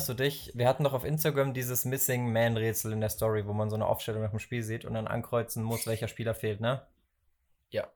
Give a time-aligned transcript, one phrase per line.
[0.00, 0.52] erinnerst du dich?
[0.54, 3.86] Wir hatten doch auf Instagram dieses Missing Man-Rätsel in der Story, wo man so eine
[3.86, 6.86] Aufstellung nach dem Spiel sieht und dann ankreuzen muss, welcher Spieler fehlt, ne?
[7.70, 7.86] Ja.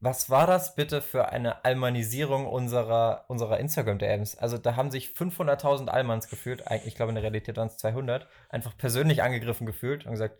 [0.00, 4.36] Was war das bitte für eine Almanisierung unserer, unserer Instagram-DMs?
[4.36, 7.76] Also da haben sich 500.000 Almans gefühlt, eigentlich, ich glaube in der Realität waren es
[7.78, 10.38] 200, einfach persönlich angegriffen gefühlt und gesagt,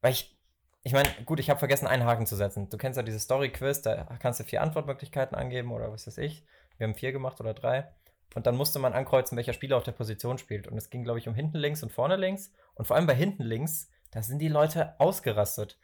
[0.00, 0.38] weil ich,
[0.82, 2.68] ich meine, gut, ich habe vergessen, einen Haken zu setzen.
[2.68, 6.44] Du kennst ja diese Story-Quiz, da kannst du vier Antwortmöglichkeiten angeben oder was weiß ich.
[6.76, 7.88] Wir haben vier gemacht oder drei.
[8.34, 10.66] Und dann musste man ankreuzen, welcher Spieler auf der Position spielt.
[10.66, 12.52] Und es ging, glaube ich, um hinten links und vorne links.
[12.74, 15.78] Und vor allem bei hinten links, da sind die Leute ausgerastet.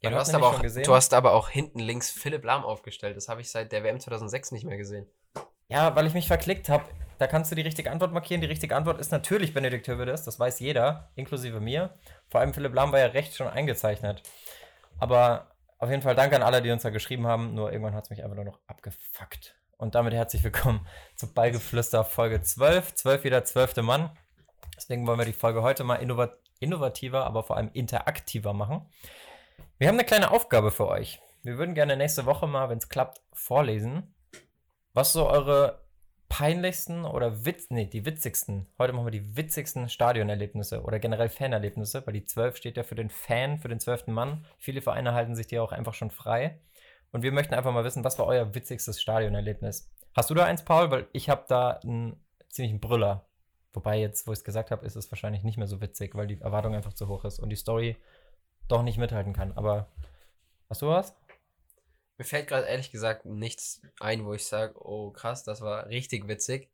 [0.00, 3.16] Ja, du hast, aber auch, du hast aber auch hinten links Philipp Lahm aufgestellt.
[3.16, 5.06] Das habe ich seit der WM 2006 nicht mehr gesehen.
[5.68, 6.84] Ja, weil ich mich verklickt habe.
[7.18, 8.42] Da kannst du die richtige Antwort markieren.
[8.42, 10.24] Die richtige Antwort ist natürlich Benedikt Hövedes.
[10.24, 11.96] Das weiß jeder, inklusive mir.
[12.28, 14.22] Vor allem Philipp Lahm war ja recht schon eingezeichnet.
[14.98, 17.54] Aber auf jeden Fall danke an alle, die uns da geschrieben haben.
[17.54, 19.56] Nur irgendwann hat es mich einfach nur noch abgefuckt.
[19.78, 20.86] Und damit herzlich willkommen
[21.16, 22.94] zu Ballgeflüster Folge 12.
[22.94, 24.10] 12 wieder, zwölfte Mann.
[24.76, 28.86] Deswegen wollen wir die Folge heute mal innovat innovativer, aber vor allem interaktiver machen.
[29.78, 31.20] Wir haben eine kleine Aufgabe für euch.
[31.42, 34.14] Wir würden gerne nächste Woche mal, wenn es klappt, vorlesen,
[34.94, 35.84] was so eure
[36.28, 42.06] peinlichsten oder witz, nee, die witzigsten, heute machen wir die witzigsten Stadionerlebnisse oder generell Fanerlebnisse,
[42.06, 44.46] weil die 12 steht ja für den Fan, für den zwölften Mann.
[44.58, 46.60] Viele Vereine halten sich die auch einfach schon frei.
[47.14, 49.88] Und wir möchten einfach mal wissen, was war euer witzigstes Stadionerlebnis?
[50.16, 50.90] Hast du da eins, Paul?
[50.90, 53.24] Weil ich habe da einen ziemlichen Brüller.
[53.72, 56.26] Wobei jetzt, wo ich es gesagt habe, ist es wahrscheinlich nicht mehr so witzig, weil
[56.26, 57.96] die Erwartung einfach zu hoch ist und die Story
[58.66, 59.52] doch nicht mithalten kann.
[59.52, 59.86] Aber
[60.68, 61.14] hast du was?
[62.18, 66.26] Mir fällt gerade ehrlich gesagt nichts ein, wo ich sage, oh krass, das war richtig
[66.26, 66.68] witzig.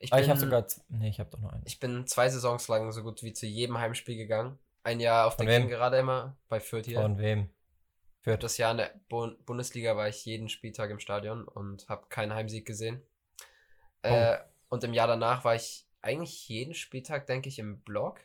[0.00, 0.66] Ich Ah, ich habe bin- sogar.
[0.88, 1.62] Nee, ich habe doch noch einen.
[1.66, 4.58] Ich bin zwei Saisons lang so gut wie zu jedem Heimspiel gegangen.
[4.82, 5.68] Ein Jahr auf Von der wem?
[5.68, 7.00] gerade immer bei Fürth hier.
[7.00, 7.48] Von wem?
[8.28, 8.42] Fürth.
[8.42, 12.34] Das Jahr in der Bu Bundesliga war ich jeden Spieltag im Stadion und habe keinen
[12.34, 13.02] Heimsieg gesehen.
[14.04, 14.08] Oh.
[14.08, 18.20] Äh, und im Jahr danach war ich eigentlich jeden Spieltag, denke ich, im Blog.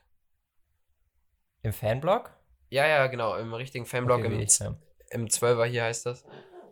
[1.62, 2.32] Im Fanblog?
[2.70, 4.76] Ja, ja, genau, im richtigen Fanblog, Okay, im, ich, ja.
[5.12, 6.26] im 12er hier heißt das.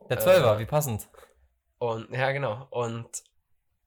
[0.10, 1.08] Der Zwölfer, Äh, wie passend.
[1.80, 2.68] Und ja, genau.
[2.70, 3.24] Und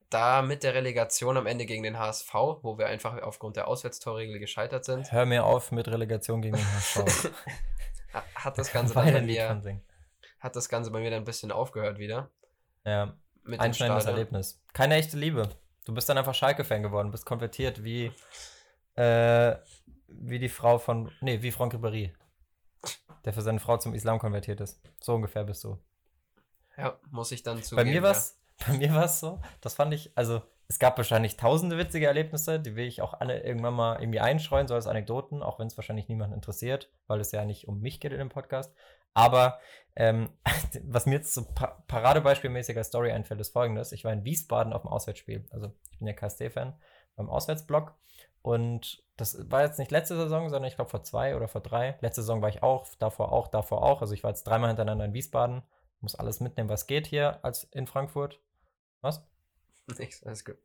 [0.09, 2.33] da mit der Relegation am Ende gegen den HSV,
[2.63, 6.67] wo wir einfach aufgrund der Auswärtstorregel gescheitert sind, Hör mir auf mit Relegation gegen den
[6.67, 7.31] HSV.
[8.15, 9.63] ha- hat das Ganze dann bei mir,
[10.41, 12.31] hat das Ganze bei mir dann ein bisschen aufgehört wieder.
[12.85, 14.07] Ja, Mit einschneidendes.
[14.07, 14.63] Erlebnis.
[14.73, 15.49] Keine echte Liebe.
[15.85, 18.11] Du bist dann einfach Schalke-Fan geworden, bist konvertiert wie,
[18.95, 19.57] äh,
[20.09, 22.15] wie die Frau von, nee, wie Franck Ribéry,
[23.25, 24.81] der für seine Frau zum Islam konvertiert ist.
[25.03, 25.79] So ungefähr bist du.
[26.77, 27.87] Ja, muss ich dann Bei zugeben.
[28.67, 32.59] bei mir war es so, das fand ich, also es gab wahrscheinlich tausende witzige Erlebnisse,
[32.59, 35.77] die will ich auch alle irgendwann mal irgendwie einstreuen, so als Anekdoten, auch wenn es
[35.77, 38.75] wahrscheinlich niemanden interessiert, weil es ja nicht um mich geht in dem Podcast.
[39.13, 39.61] Aber
[39.95, 40.31] ähm,
[40.85, 43.93] was mir jetzt so pa paradebeispielmäßiger Story einfällt, ist folgendes.
[43.93, 45.47] Ich war in Wiesbaden auf dem Auswärtsspiel.
[45.51, 46.75] Also ich bin ja KSD-Fan
[47.17, 47.95] beim Auswärtsblock.
[48.43, 51.97] Und das war jetzt nicht letzte Saison, sondern ich glaube vor zwei oder vor drei.
[52.01, 54.03] Letzte Saison war ich auch, davor auch, davor auch.
[54.03, 55.63] Also ich war jetzt dreimal hintereinander in Wiesbaden.
[56.01, 58.41] Muss alles mitnehmen, was geht hier als in Frankfurt.
[59.01, 59.27] Was?
[59.99, 60.57] Nichts, alles gut.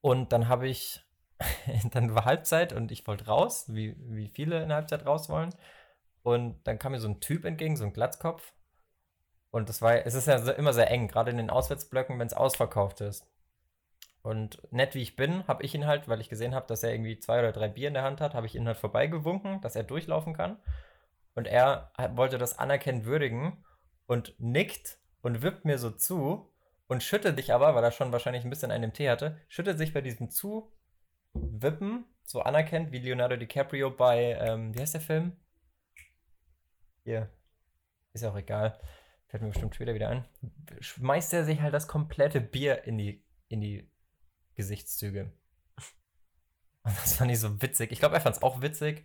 [0.00, 1.02] Und dann habe ich,
[1.92, 5.54] dann war Halbzeit und ich wollte raus, wie, wie viele in Halbzeit raus wollen.
[6.22, 8.52] Und dann kam mir so ein Typ entgegen, so ein Glatzkopf.
[9.50, 12.34] Und das war, es ist ja immer sehr eng, gerade in den Auswärtsblöcken, wenn es
[12.34, 13.26] ausverkauft ist.
[14.22, 16.92] Und nett wie ich bin, habe ich ihn halt, weil ich gesehen habe, dass er
[16.92, 19.76] irgendwie zwei oder drei Bier in der Hand hat, habe ich ihn halt vorbeigewunken, dass
[19.76, 20.58] er durchlaufen kann.
[21.34, 23.64] Und er wollte das anerkennend würdigen
[24.06, 26.53] und nickt und wippt mir so zu
[26.86, 29.78] und schüttet sich aber, weil er schon wahrscheinlich ein bisschen einen im Tee hatte, schüttet
[29.78, 35.36] sich bei diesem Zuwippen so anerkennt wie Leonardo DiCaprio bei, ähm, wie heißt der Film?
[37.04, 37.30] Hier.
[38.12, 38.78] Ist ja auch egal.
[39.28, 40.24] Fällt mir bestimmt später wieder ein.
[40.80, 43.90] Schmeißt er sich halt das komplette Bier in die, in die
[44.54, 45.32] Gesichtszüge.
[46.84, 47.92] Und das fand ich so witzig.
[47.92, 49.04] Ich glaube, er fand es auch witzig,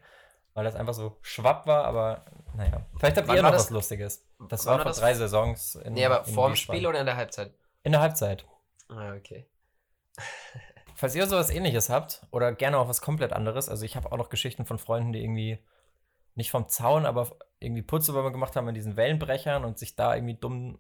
[0.54, 2.26] weil das einfach so schwapp war, aber
[2.56, 2.86] naja.
[2.98, 3.66] Vielleicht habt ihr noch das?
[3.66, 4.26] was Lustiges.
[4.48, 5.76] Das war vor drei Saisons.
[5.76, 6.56] In, Nee, aber vorm.
[6.56, 7.54] Spiel oder in der Halbzeit?
[7.84, 8.46] In der Halbzeit.
[8.90, 9.48] Ah, okay.
[10.96, 14.18] Falls ihr sowas ähnliches habt oder gerne auch was komplett anderes, also ich habe auch
[14.18, 15.60] noch Geschichten von Freunden, die irgendwie
[16.36, 20.36] nicht vom Zaun, aber irgendwie Putzelbäume gemacht haben in diesen Wellenbrechern und sich da irgendwie
[20.36, 20.80] dumm.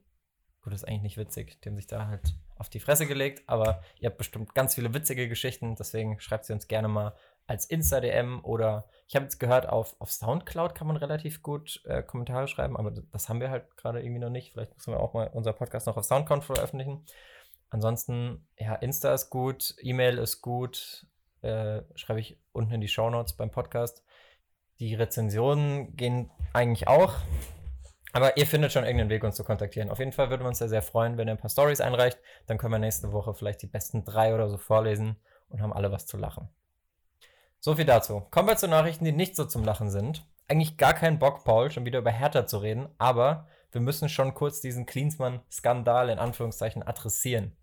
[0.61, 1.61] Gut, das ist eigentlich nicht witzig.
[1.61, 4.93] Die haben sich da halt auf die Fresse gelegt, aber ihr habt bestimmt ganz viele
[4.93, 7.15] witzige Geschichten, deswegen schreibt sie uns gerne mal
[7.49, 12.03] als Insta-DM oder ich habe jetzt gehört, auf, auf Soundcloud kann man relativ gut äh,
[12.03, 14.51] Kommentare schreiben, aber das haben wir halt gerade irgendwie noch nicht.
[14.51, 17.03] Vielleicht müssen wir auch mal unser Podcast noch auf Soundcloud veröffentlichen.
[17.71, 21.07] Ansonsten, ja, Insta ist gut, E-Mail ist gut,
[21.41, 24.03] äh, schreibe ich unten in die Shownotes beim Podcast.
[24.79, 27.15] Die Rezensionen gehen eigentlich auch.
[28.11, 29.89] Aber ihr findet schon irgendeinen Weg, uns zu kontaktieren.
[29.89, 32.19] Auf jeden Fall würden wir uns sehr, sehr freuen, wenn ihr ein paar Stories einreicht.
[32.45, 35.17] Dann können wir nächste Woche vielleicht die besten drei oder so vorlesen
[35.49, 36.49] und haben alle was zu lachen.
[37.61, 38.21] So viel dazu.
[38.31, 40.25] Kommen wir zu Nachrichten, die nicht so zum Lachen sind.
[40.47, 44.33] Eigentlich gar keinen Bock, Paul, schon wieder über Hertha zu reden, aber wir müssen schon
[44.33, 47.55] kurz diesen Klinsmann-Skandal in Anführungszeichen adressieren.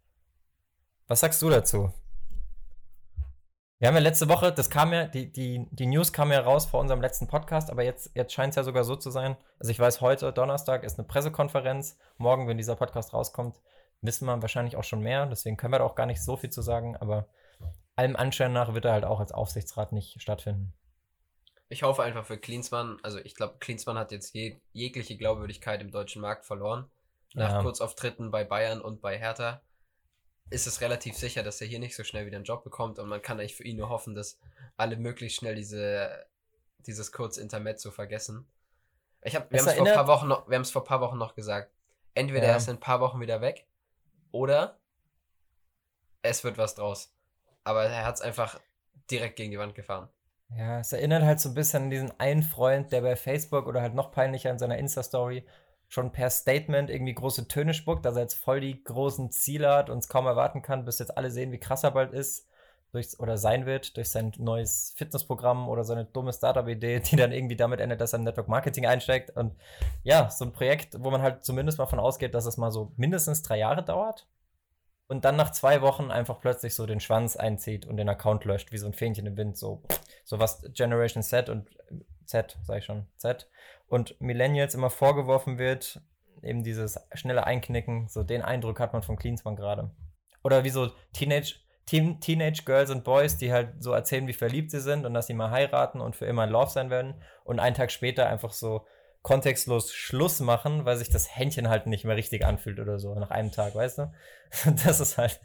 [1.08, 1.92] Was sagst du dazu?
[3.78, 6.66] Wir haben ja letzte Woche, das kam ja, die, die, die News kam ja raus
[6.66, 9.36] vor unserem letzten Podcast, aber jetzt, jetzt scheint es ja sogar so zu sein.
[9.58, 11.98] Also ich weiß, heute, Donnerstag, ist eine Pressekonferenz.
[12.18, 13.58] Morgen, wenn dieser Podcast rauskommt,
[14.02, 15.26] wissen wir wahrscheinlich auch schon mehr.
[15.26, 17.28] Deswegen können wir da auch gar nicht so viel zu sagen, aber
[17.96, 20.72] allem Anschein nach wird er halt auch als Aufsichtsrat nicht stattfinden.
[21.68, 25.90] Ich hoffe einfach für Klinsmann, also ich glaube, Klinsmann hat jetzt je, jegliche Glaubwürdigkeit im
[25.90, 26.88] deutschen Markt verloren.
[27.34, 27.62] Nach Ja.
[27.62, 29.60] Kurzauftritten bei Bayern und bei Hertha
[30.48, 33.08] ist es relativ sicher, dass er hier nicht so schnell wieder einen Job bekommt und
[33.08, 34.38] man kann eigentlich für ihn nur hoffen, dass
[34.76, 36.26] alle möglichst schnell diese,
[36.86, 38.46] dieses Kurzintermezzo vergessen.
[39.22, 41.34] Ich hab, wir haben es vor paar Wochen noch, wir vor ein paar Wochen noch
[41.34, 41.72] gesagt.
[42.14, 42.52] Entweder Ja.
[42.52, 43.66] er ist in ein paar Wochen wieder weg
[44.30, 44.78] oder
[46.22, 47.12] es wird was draus.
[47.66, 48.60] Aber er hat es einfach
[49.10, 50.08] direkt gegen die Wand gefahren.
[50.56, 53.82] Ja, es erinnert halt so ein bisschen an diesen einen Freund, der bei Facebook oder
[53.82, 55.44] halt noch peinlicher in seiner Insta-Story
[55.88, 59.90] schon per Statement irgendwie große Töne spuckt, dass er jetzt voll die großen Ziele hat
[59.90, 62.46] und es kaum erwarten kann, bis jetzt alle sehen, wie krass er bald ist
[62.92, 67.56] durch, oder sein wird durch sein neues Fitnessprogramm oder seine dumme Startup-Idee, die dann irgendwie
[67.56, 69.30] damit endet, dass er im Network Marketing einsteigt.
[69.36, 69.56] Und
[70.04, 72.92] ja, so ein Projekt, wo man halt zumindest mal von ausgeht, dass es mal so
[72.96, 74.28] mindestens drei Jahre dauert
[75.08, 78.72] und dann nach zwei Wochen einfach plötzlich so den Schwanz einzieht und den Account löscht,
[78.72, 79.82] wie so ein Fähnchen im Wind, so,
[80.24, 81.70] so was Generation Z und
[82.24, 83.48] Z, sag ich schon, Z
[83.88, 86.00] und Millennials immer vorgeworfen wird,
[86.42, 89.90] eben dieses schnelle Einknicken, so den Eindruck hat man von Klinsmann gerade.
[90.42, 91.56] Oder wie so Teenage,
[91.86, 95.28] Teen, Teenage Girls und Boys, die halt so erzählen, wie verliebt sie sind und dass
[95.28, 97.14] sie mal heiraten und für immer in Love sein werden
[97.44, 98.86] und einen Tag später einfach so
[99.26, 103.32] kontextlos Schluss machen, weil sich das Händchen halt nicht mehr richtig anfühlt oder so, nach
[103.32, 104.14] einem Tag, weißt du?
[104.84, 105.40] Das ist halt,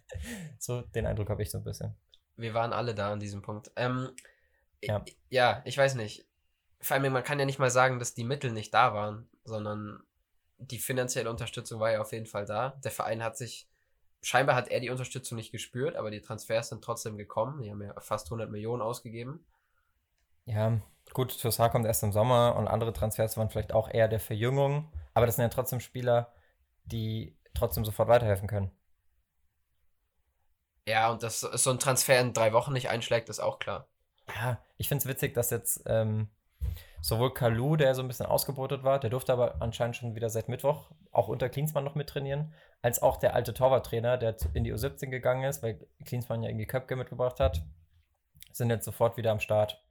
[0.60, 1.96] so den Eindruck habe ich so ein bisschen.
[2.36, 3.72] Wir waren alle da an diesem Punkt.
[3.76, 4.12] Ähm,
[4.84, 5.04] Ja.
[5.04, 5.14] ja.
[5.30, 6.28] ja, ich weiß nicht.
[6.80, 10.04] Vor allem, man kann ja nicht mal sagen, dass die Mittel nicht da waren, sondern
[10.60, 12.80] die finanzielle Unterstützung war ja auf jeden Fall da.
[12.84, 13.68] Der Verein hat sich,
[14.22, 17.64] scheinbar hat er die Unterstützung nicht gespürt, aber die Transfers sind trotzdem gekommen.
[17.64, 19.44] Die haben ja fast 100 Millionen ausgegeben.
[20.46, 20.80] Ja,
[21.14, 24.92] gut, Toussaint kommt erst im Sommer und andere Transfers waren vielleicht auch eher der Verjüngung,
[25.14, 26.32] aber das sind ja trotzdem Spieler,
[26.86, 28.72] die trotzdem sofort weiterhelfen können.
[30.88, 33.88] Ja, und dass so ein Transfer in drei Wochen nicht einschlägt, ist auch klar.
[34.28, 36.30] Ja, ich finde es witzig, dass jetzt ähm,
[37.02, 40.50] sowohl Kalu, der so ein bisschen ausgebotet war, der durfte aber anscheinend schon wieder seit
[40.50, 45.10] Mittwoch auch unter Klinsmann noch mittrainieren, als auch der alte Torwarttrainer, der in die U17
[45.10, 47.64] gegangen ist, weil Klinsmann ja irgendwie Köpke mitgebracht hat,
[48.52, 49.84] sind jetzt sofort wieder am Start.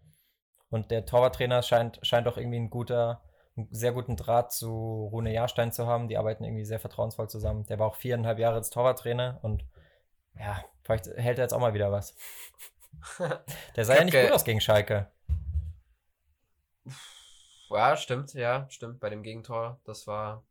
[0.71, 3.23] Und der Torwarttrainer scheint, scheint auch irgendwie ein guter,
[3.57, 6.09] einen sehr guten Draht zu Rune Jahrstein zu haben.
[6.09, 7.67] Die arbeiten irgendwie sehr vertrauensvoll zusammen.
[7.67, 9.65] Der war auch viereinhalb Jahre als Torwarttrainer und
[10.39, 12.17] ja, vielleicht hält er jetzt auch mal wieder was.
[13.77, 15.11] Der sah ja nicht gut aus gegen Schalke.
[17.71, 19.01] ja, stimmt, ja, stimmt.
[19.01, 20.45] Bei dem Gegentor, das war.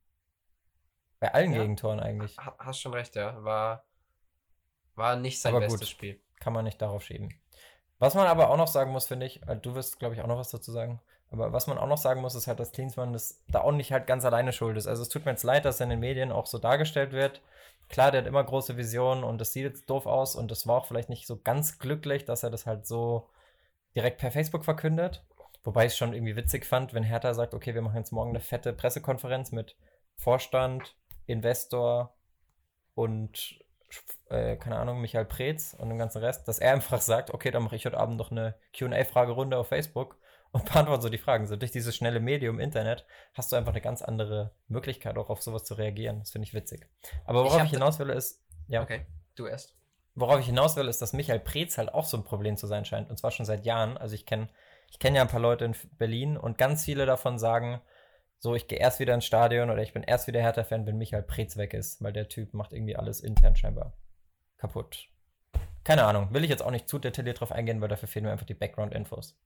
[1.20, 1.62] Bei allen Ja.
[1.62, 2.38] Gegentoren eigentlich.
[2.38, 3.44] ha- Hast schon recht, ja.
[3.44, 3.84] War,
[4.96, 5.88] war nicht sein Aber bestes gut.
[5.90, 6.22] Spiel.
[6.40, 7.34] Kann man nicht darauf schieben.
[8.00, 10.38] Was man aber auch noch sagen muss, finde ich, du wirst, glaube ich, auch noch
[10.38, 11.02] was dazu sagen.
[11.32, 13.92] Aber was man auch noch sagen muss, ist halt, dass Klinsmann das da auch nicht
[13.92, 14.88] halt ganz alleine schuld ist.
[14.88, 17.42] Also es tut mir jetzt leid, dass er in den Medien auch so dargestellt wird.
[17.88, 20.78] Klar, der hat immer große Visionen und das sieht jetzt doof aus und das war
[20.78, 23.30] auch vielleicht nicht so ganz glücklich, dass er das halt so
[23.96, 25.24] direkt per Facebook verkündet.
[25.64, 28.30] Wobei ich es schon irgendwie witzig fand, wenn Hertha sagt, okay, wir machen jetzt morgen
[28.30, 29.76] eine fette Pressekonferenz mit
[30.16, 32.16] Vorstand, Investor
[32.96, 33.60] und
[34.30, 37.64] äh, keine Ahnung, Michael Preetz und dem ganzen Rest, dass er einfach sagt, okay, dann
[37.64, 40.18] mache ich heute Abend noch eine QA-Fragerunde auf Facebook
[40.52, 41.48] und beantworte so die Fragen.
[41.48, 45.42] So durch dieses schnelle Medium Internet hast du einfach eine ganz andere Möglichkeit, auch auf
[45.42, 46.20] sowas zu reagieren.
[46.20, 46.88] Das finde ich witzig.
[47.26, 49.06] Aber Ich worauf ich, da- hinaus will, ist, ja, Okay,
[49.36, 49.76] du erst.
[50.16, 52.86] worauf ich hinaus will, ist, dass Michael Preetz halt auch so ein Problem zu sein
[52.86, 53.10] scheint.
[53.10, 53.98] Und zwar schon seit Jahren.
[53.98, 54.50] Also ich kenne
[54.92, 57.80] ich kenn ja ein paar Leute in Berlin und ganz viele davon sagen,
[58.40, 61.24] so, ich gehe erst wieder ins Stadion oder ich bin erst wieder Hertha-Fan, wenn Michael
[61.24, 63.94] Preetz weg ist, weil der Typ macht irgendwie alles intern scheinbar
[64.58, 65.10] kaputt.
[65.84, 68.32] Keine Ahnung, will ich jetzt auch nicht zu detailliert drauf eingehen, weil dafür fehlen mir
[68.32, 69.38] einfach die Background-Infos.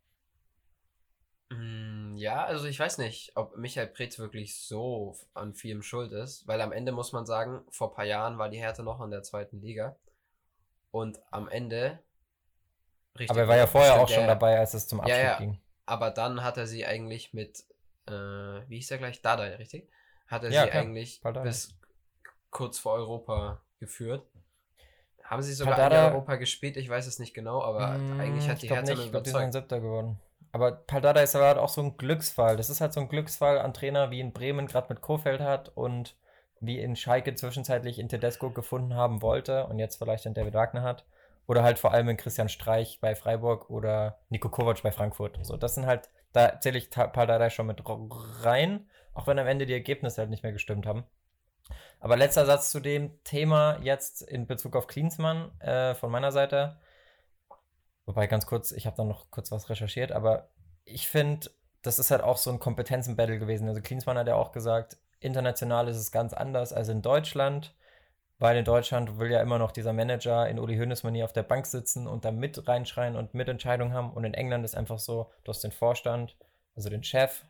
[1.50, 6.48] Mm, Ja, also ich weiß nicht, ob Michael Preetz wirklich so an vielem schuld ist,
[6.48, 9.12] weil am Ende muss man sagen, vor ein paar Jahren war die Hertha noch in
[9.12, 9.96] der zweiten Liga
[10.92, 12.00] und am Ende.
[13.28, 15.38] Aber er war ja vorher auch schon ja, dabei, als es zum Ja, Abstieg ja.
[15.38, 15.60] ging.
[15.86, 17.66] Aber dann hat er sie eigentlich mit,
[18.08, 18.12] äh,
[18.70, 19.22] wie hieß er gleich?
[19.22, 19.90] Dada, richtig?
[20.28, 21.50] Hat er Ja, sie klar, eigentlich Paul Dardai.
[21.50, 21.74] bis
[22.52, 24.28] kurz vor Europa geführt.
[25.24, 26.78] Haben sie sogar Paul in Europa gespielt?
[26.78, 29.24] Ich weiß es nicht genau, aber eigentlich Mm, hat die Hertha nicht, nur ich glaub,
[29.24, 29.54] die sind überzeugt.
[29.54, 30.20] Siebter geworden.
[30.52, 32.56] Aber Paldada ist halt auch so ein Glücksfall.
[32.58, 35.70] Das ist halt so ein Glücksfall an Trainer, wie in Bremen gerade mit Kofeld hat
[35.76, 36.16] und
[36.60, 40.84] wie in Schalke zwischenzeitlich in Tedesco gefunden haben wollte und jetzt vielleicht in David Wagner
[40.84, 41.06] hat.
[41.48, 45.40] Oder halt vor allem in Christian Streich bei Freiburg oder Nico Kovac bei Frankfurt.
[45.46, 49.66] So, das sind halt, da zähle ich Paldada schon mit rein, auch wenn am Ende
[49.66, 51.06] die Ergebnisse halt nicht mehr gestimmt haben.
[52.00, 56.78] Aber letzter Satz zu dem Thema jetzt in Bezug auf Klinsmann äh, von meiner Seite.
[58.06, 60.50] Wobei ganz kurz, ich habe da noch kurz was recherchiert, aber
[60.84, 61.50] ich finde,
[61.82, 63.70] das ist halt auch so ein Kompetenzen-Battle gewesen.
[63.70, 67.74] Also Klinsmann hat ja auch gesagt, international ist es ganz anders als in Deutschland,
[68.40, 71.44] weil in Deutschland will ja immer noch dieser Manager in Uli Hoeneß Manier auf der
[71.44, 74.12] Bank sitzen und da mit reinschreien und Mitentscheidungen haben.
[74.12, 76.36] Und in England ist einfach so, du hast den Vorstand,
[76.76, 77.46] also den Chef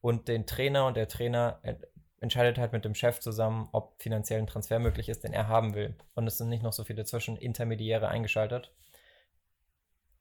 [0.00, 1.60] und den Trainer und der Trainer
[2.20, 5.74] entscheidet halt mit dem Chef zusammen, ob finanziell ein Transfer möglich ist, den er haben
[5.74, 5.94] will.
[6.14, 8.72] Und es sind nicht noch so viele Zwischenintermediäre eingeschaltet.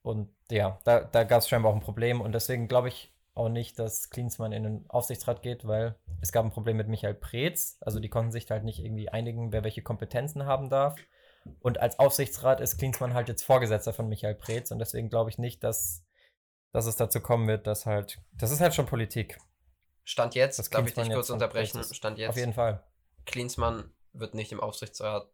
[0.01, 2.19] Und ja, da, da gab es scheinbar auch ein Problem.
[2.19, 6.45] Und deswegen glaube ich auch nicht, dass Klinsmann in den Aufsichtsrat geht, weil es gab
[6.45, 7.77] ein Problem mit Michael Preetz.
[7.81, 10.95] Also die konnten sich halt nicht irgendwie einigen, wer welche Kompetenzen haben darf.
[11.59, 14.71] Und als Aufsichtsrat ist Klinsmann halt jetzt Vorgesetzter von Michael Preetz.
[14.71, 16.05] Und deswegen glaube ich nicht, dass,
[16.71, 18.19] dass es dazu kommen wird, dass halt.
[18.33, 19.39] Das ist halt schon Politik.
[20.03, 21.83] Stand jetzt, das darf ich dich kurz unterbrechen?
[21.83, 22.29] Stand jetzt.
[22.29, 22.83] Auf jeden Fall.
[23.25, 25.27] Klinsmann wird nicht im Aufsichtsrat,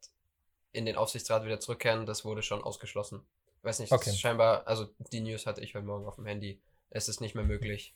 [0.72, 2.06] in den Aufsichtsrat wieder zurückkehren.
[2.06, 3.26] Das wurde schon ausgeschlossen.
[3.62, 4.14] Weiß nicht, okay.
[4.14, 6.62] scheinbar, also die News hatte ich heute Morgen auf dem Handy.
[6.90, 7.96] Es ist nicht mehr möglich,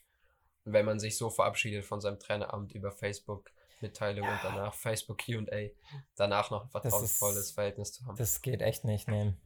[0.65, 3.51] wenn man sich so verabschiedet von seinem Traineramt über Facebook.
[3.81, 4.31] Mitteilung ja.
[4.31, 5.71] und danach Facebook QA,
[6.15, 8.15] danach noch ein vertrauensvolles Verhältnis zu haben.
[8.15, 9.37] Das geht echt nicht, nehmen.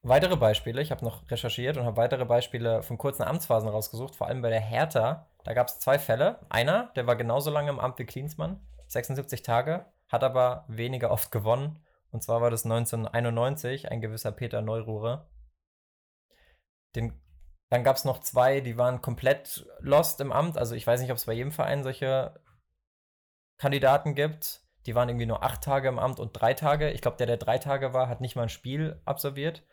[0.00, 4.26] Weitere Beispiele, ich habe noch recherchiert und habe weitere Beispiele von kurzen Amtsphasen rausgesucht, vor
[4.26, 5.28] allem bei der Hertha.
[5.44, 6.40] Da gab es zwei Fälle.
[6.48, 11.30] Einer, der war genauso lange im Amt wie Klinsmann, 76 Tage, hat aber weniger oft
[11.30, 11.78] gewonnen
[12.10, 15.28] und zwar war das 1991 ein gewisser Peter Neururer.
[16.94, 17.12] Den,
[17.70, 20.56] dann gab es noch zwei, die waren komplett lost im Amt.
[20.56, 22.40] Also ich weiß nicht, ob es bei jedem Verein solche
[23.58, 24.62] Kandidaten gibt.
[24.86, 26.90] Die waren irgendwie nur acht Tage im Amt und drei Tage.
[26.90, 29.64] Ich glaube, der, der drei Tage war, hat nicht mal ein Spiel absolviert.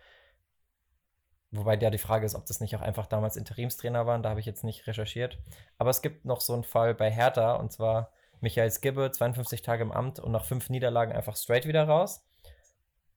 [1.52, 4.24] Wobei ja die Frage ist, ob das nicht auch einfach damals Interimstrainer waren.
[4.24, 5.38] Da habe ich jetzt nicht recherchiert.
[5.78, 8.12] Aber es gibt noch so einen Fall bei Hertha und zwar
[8.42, 12.26] Michael Skibbe, 52 Tage im Amt und nach fünf Niederlagen einfach straight wieder raus.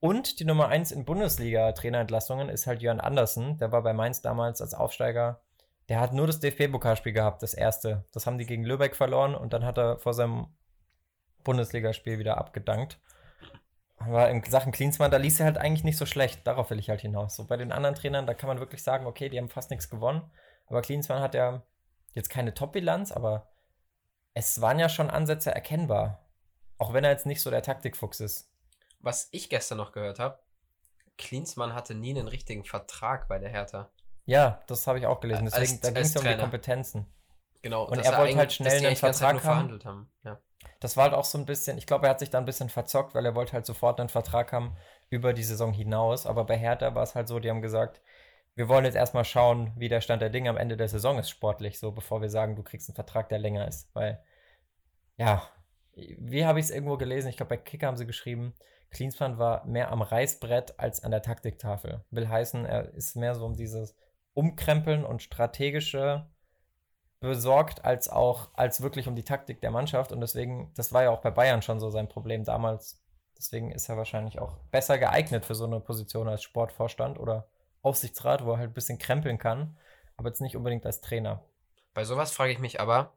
[0.01, 3.59] Und die Nummer 1 in Bundesliga-Trainerentlassungen ist halt Jörn Andersen.
[3.59, 5.41] Der war bei Mainz damals als Aufsteiger.
[5.89, 8.05] Der hat nur das DFB-Pokalspiel gehabt, das erste.
[8.13, 10.55] Das haben die gegen Lübeck verloren und dann hat er vor seinem
[11.43, 13.01] Bundesligaspiel wieder abgedankt.
[13.97, 16.47] Aber in Sachen Klinsmann, da ließ er halt eigentlich nicht so schlecht.
[16.47, 17.35] Darauf will ich halt hinaus.
[17.35, 19.91] So bei den anderen Trainern, da kann man wirklich sagen, okay, die haben fast nichts
[19.91, 20.31] gewonnen.
[20.67, 21.63] Aber Klinsmann hat ja
[22.13, 23.49] jetzt keine Top-Bilanz, aber
[24.35, 26.25] es waren ja schon Ansätze erkennbar.
[26.77, 28.53] Auch wenn er jetzt nicht so der Taktikfuchs ist.
[29.01, 30.39] Was ich gestern noch gehört habe,
[31.17, 33.91] Klinsmann hatte nie einen richtigen Vertrag bei der Hertha.
[34.25, 35.47] Ja, das habe ich auch gelesen.
[35.47, 37.07] Deswegen, als, da ging es ja um die Kompetenzen.
[37.63, 37.85] Genau.
[37.85, 39.85] Und er wollte halt schnell einen Vertrag haben.
[39.85, 40.13] haben.
[40.23, 40.41] Ja.
[40.81, 42.69] Das war halt auch so ein bisschen, ich glaube, er hat sich da ein bisschen
[42.69, 44.77] verzockt, weil er wollte halt sofort einen Vertrag haben
[45.11, 46.27] über die Saison hinaus.
[46.27, 48.01] Aber bei Hertha war es halt so, die haben gesagt,
[48.55, 51.31] wir wollen jetzt erstmal schauen, wie der Stand der Dinge am Ende der Saison ist,
[51.31, 53.89] sportlich, so bevor wir sagen, du kriegst einen Vertrag, der länger ist.
[53.95, 54.23] Weil
[55.17, 55.43] ja,
[55.95, 57.29] wie habe ich es irgendwo gelesen?
[57.29, 58.55] Ich glaube, bei Kicker haben sie geschrieben,
[58.91, 62.05] Klinsmann war mehr am Reißbrett als an der Taktiktafel.
[62.11, 63.95] Will heißen, er ist mehr so um dieses
[64.35, 66.27] Umkrempeln und strategische
[67.21, 70.13] besorgt, als auch als wirklich um die Taktik der Mannschaft.
[70.13, 73.03] Und deswegen, das war ja auch bei Bayern schon so sein Problem damals.
[73.37, 77.49] Deswegen ist er wahrscheinlich auch besser geeignet für so eine Position als Sportvorstand oder
[77.83, 79.77] Aufsichtsrat, wo er halt ein bisschen krempeln kann,
[80.17, 81.45] aber jetzt nicht unbedingt als Trainer.
[81.95, 83.13] Bei sowas frage ich mich aber,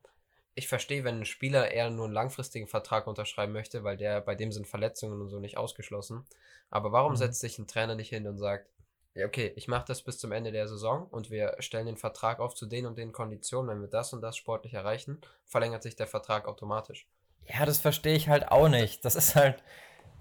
[0.53, 4.35] ich verstehe, wenn ein Spieler eher nur einen langfristigen Vertrag unterschreiben möchte, weil der bei
[4.35, 6.25] dem sind Verletzungen und so nicht ausgeschlossen.
[6.69, 7.17] Aber warum mhm.
[7.17, 8.67] setzt sich ein Trainer nicht hin und sagt,
[9.13, 12.39] ja, okay, ich mache das bis zum Ende der Saison und wir stellen den Vertrag
[12.39, 15.95] auf zu den und den Konditionen, wenn wir das und das sportlich erreichen, verlängert sich
[15.97, 17.07] der Vertrag automatisch.
[17.45, 19.03] Ja, das verstehe ich halt auch nicht.
[19.03, 19.61] Das ist halt,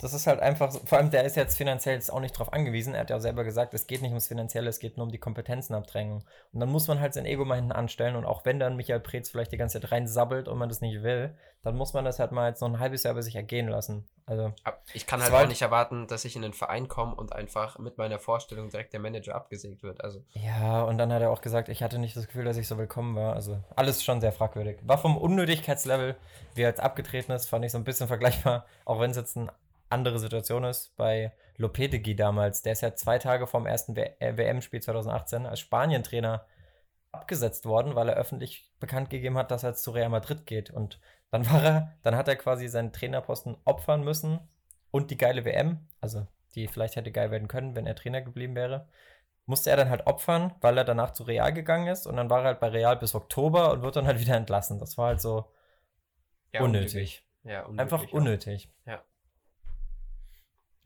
[0.00, 2.94] das ist halt einfach, vor allem der ist jetzt finanziell jetzt auch nicht drauf angewiesen.
[2.94, 5.12] Er hat ja auch selber gesagt, es geht nicht ums Finanzielle, es geht nur um
[5.12, 6.24] die Kompetenzenabdrängung.
[6.52, 8.16] Und dann muss man halt sein Ego mal hinten anstellen.
[8.16, 11.02] Und auch wenn dann Michael Preetz vielleicht die ganze Zeit reinsabbelt und man das nicht
[11.02, 13.68] will, dann muss man das halt mal jetzt noch ein halbes Jahr bei sich ergehen
[13.68, 14.08] lassen.
[14.24, 14.52] Also,
[14.94, 17.98] ich kann halt auch nicht erwarten, dass ich in den Verein komme und einfach mit
[17.98, 20.02] meiner Vorstellung direkt der Manager abgesägt wird.
[20.02, 20.24] Also.
[20.32, 22.78] Ja, und dann hat er auch gesagt, ich hatte nicht das Gefühl, dass ich so
[22.78, 23.34] willkommen war.
[23.34, 24.78] Also alles schon sehr fragwürdig.
[24.84, 26.16] War vom Unnötigkeitslevel,
[26.54, 29.36] wie er jetzt abgetreten ist, fand ich so ein bisschen vergleichbar, auch wenn es jetzt
[29.36, 29.50] ein
[29.90, 32.62] andere Situation ist bei Lopetegui damals.
[32.62, 36.46] Der ist ja zwei Tage vom ersten WM-Spiel äh, 2018 als Spanien-Trainer
[37.12, 40.70] abgesetzt worden, weil er öffentlich bekannt gegeben hat, dass er zu Real Madrid geht.
[40.70, 44.40] Und dann war er, dann hat er quasi seinen Trainerposten opfern müssen
[44.90, 48.54] und die geile WM, also die vielleicht hätte geil werden können, wenn er Trainer geblieben
[48.54, 48.88] wäre,
[49.46, 52.40] musste er dann halt opfern, weil er danach zu Real gegangen ist und dann war
[52.40, 54.78] er halt bei Real bis Oktober und wird dann halt wieder entlassen.
[54.78, 55.50] Das war halt so
[56.52, 57.24] Ja, unnötig.
[57.42, 58.70] Ja, unmöglich Einfach unnötig.
[58.86, 59.02] Ja.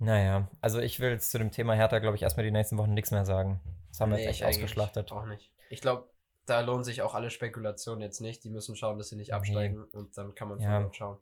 [0.04, 2.92] Naja, also ich will jetzt zu dem Thema Hertha, glaube ich, erstmal die nächsten Wochen
[2.94, 3.60] nichts mehr sagen.
[3.88, 5.12] Das haben wir Nee, jetzt echt ausgeschlachtet.
[5.12, 5.50] Auch nicht.
[5.70, 6.08] Ich glaube,
[6.46, 8.44] da lohnen sich auch alle Spekulationen jetzt nicht.
[8.44, 10.80] Die müssen schauen, dass sie nicht absteigen und dann kann man Ja.
[10.82, 11.18] von schauen.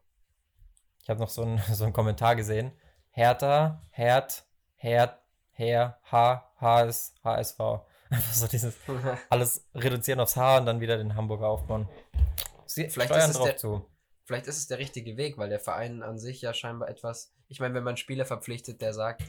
[1.03, 2.73] Ich habe noch so einen, so einen Kommentar gesehen.
[3.11, 4.45] Hertha, Herd,
[4.77, 5.19] Herd,
[5.53, 7.61] Her, H, HS, HSV.
[8.11, 8.77] Einfach so dieses
[9.31, 11.89] alles reduzieren aufs H und dann wieder den Hamburger aufbauen.
[12.67, 13.87] Sie Vielleicht steuern drauf der- zu.
[14.25, 17.35] Vielleicht ist es der richtige Weg, weil der Verein an sich ja scheinbar etwas.
[17.53, 19.25] Ich meine, wenn man Spieler verpflichtet, der sagt,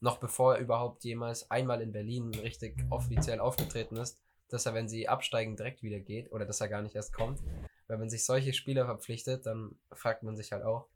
[0.00, 4.88] noch bevor er überhaupt jemals einmal in Berlin richtig offiziell aufgetreten ist, dass er, wenn
[4.88, 7.42] sie absteigen, direkt wieder geht oder dass er gar nicht erst kommt.
[7.88, 10.86] Wenn man sich solche Spieler verpflichtet, dann fragt man sich halt auch,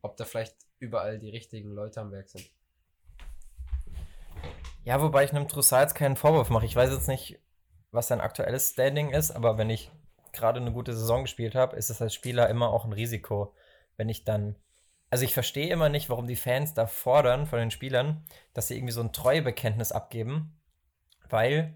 [0.00, 2.50] ob da vielleicht überall die richtigen Leute am Werk sind.
[4.84, 6.64] Ja, wobei ich einem Trussard keinen Vorwurf mache.
[6.64, 7.38] Ich weiß jetzt nicht,
[7.90, 9.90] was sein aktuelles Standing ist, aber wenn ich
[10.32, 13.52] gerade eine gute Saison gespielt habe, ist es als Spieler immer auch ein Risiko.
[13.98, 14.56] Wenn ich dann.
[15.10, 18.24] Also ich verstehe immer nicht, warum die Fans da fordern von den Spielern,
[18.54, 20.56] dass sie irgendwie so ein Treuebekenntnis abgeben,
[21.28, 21.74] weil,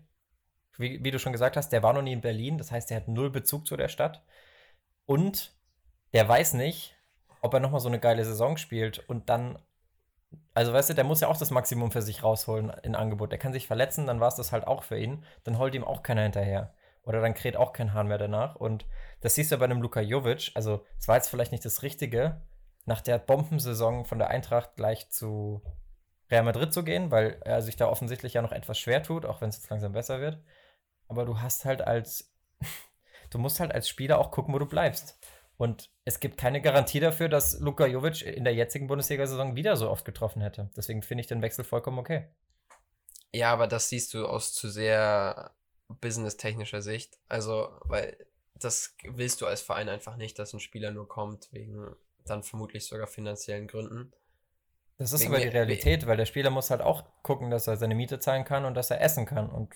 [0.79, 2.99] wie, wie du schon gesagt hast, der war noch nie in Berlin, das heißt, der
[2.99, 4.25] hat null Bezug zu der Stadt
[5.05, 5.53] und
[6.13, 6.97] der weiß nicht,
[7.41, 9.59] ob er nochmal so eine geile Saison spielt und dann
[10.55, 13.33] also weißt du, der muss ja auch das Maximum für sich rausholen in Angebot.
[13.33, 15.25] Der kann sich verletzen, dann war es das halt auch für ihn.
[15.45, 16.75] Dann holt ihm auch keiner hinterher.
[17.03, 18.57] Oder dann kräht auch kein Hahn mehr danach.
[18.57, 18.87] Und
[19.21, 20.53] das siehst du bei einem Luka Jovic.
[20.55, 22.41] Also, es war jetzt vielleicht nicht das Richtige,
[22.87, 25.63] nach der Bombensaison von der Eintracht gleich zu
[26.31, 29.41] Real Madrid zu gehen, weil er sich da offensichtlich ja noch etwas schwer tut, auch
[29.41, 30.39] wenn es jetzt langsam besser wird.
[31.09, 32.33] Aber du hast halt als,
[33.31, 35.19] du musst halt als Spieler auch gucken, wo du bleibst.
[35.57, 39.89] Und es gibt keine Garantie dafür, dass Luka Jovic in der jetzigen Bundesliga-Saison wieder so
[39.89, 40.71] oft getroffen hätte.
[40.77, 42.29] Deswegen finde ich den Wechsel vollkommen okay.
[43.33, 45.55] Ja, aber das siehst du aus zu sehr
[45.89, 47.19] business-technischer Sicht.
[47.29, 48.17] Also, weil
[48.55, 51.95] das willst du als Verein einfach nicht, dass ein Spieler nur kommt wegen
[52.27, 54.13] dann vermutlich sogar finanziellen Gründen.
[54.97, 57.77] Das ist Wegen aber die Realität, weil der Spieler muss halt auch gucken, dass er
[57.77, 59.51] seine Miete zahlen kann und dass er essen kann.
[59.51, 59.75] Und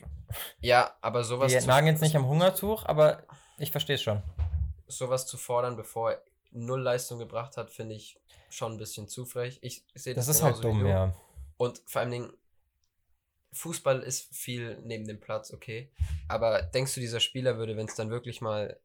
[0.60, 3.24] Ja, aber sowas zu, nagen jetzt nicht am Hungertuch, aber
[3.58, 4.22] ich verstehe es schon.
[4.86, 9.26] sowas zu fordern, bevor er null Leistung gebracht hat, finde ich schon ein bisschen zu
[9.26, 9.58] frech.
[9.60, 10.88] Ich sehe das, Das ist halt dumm, du.
[10.88, 11.14] ja.
[11.56, 12.32] Und vor allen Dingen,
[13.52, 15.90] Fußball ist viel neben dem Platz, okay.
[16.28, 18.78] Aber denkst du, dieser Spieler würde, wenn es dann wirklich mal,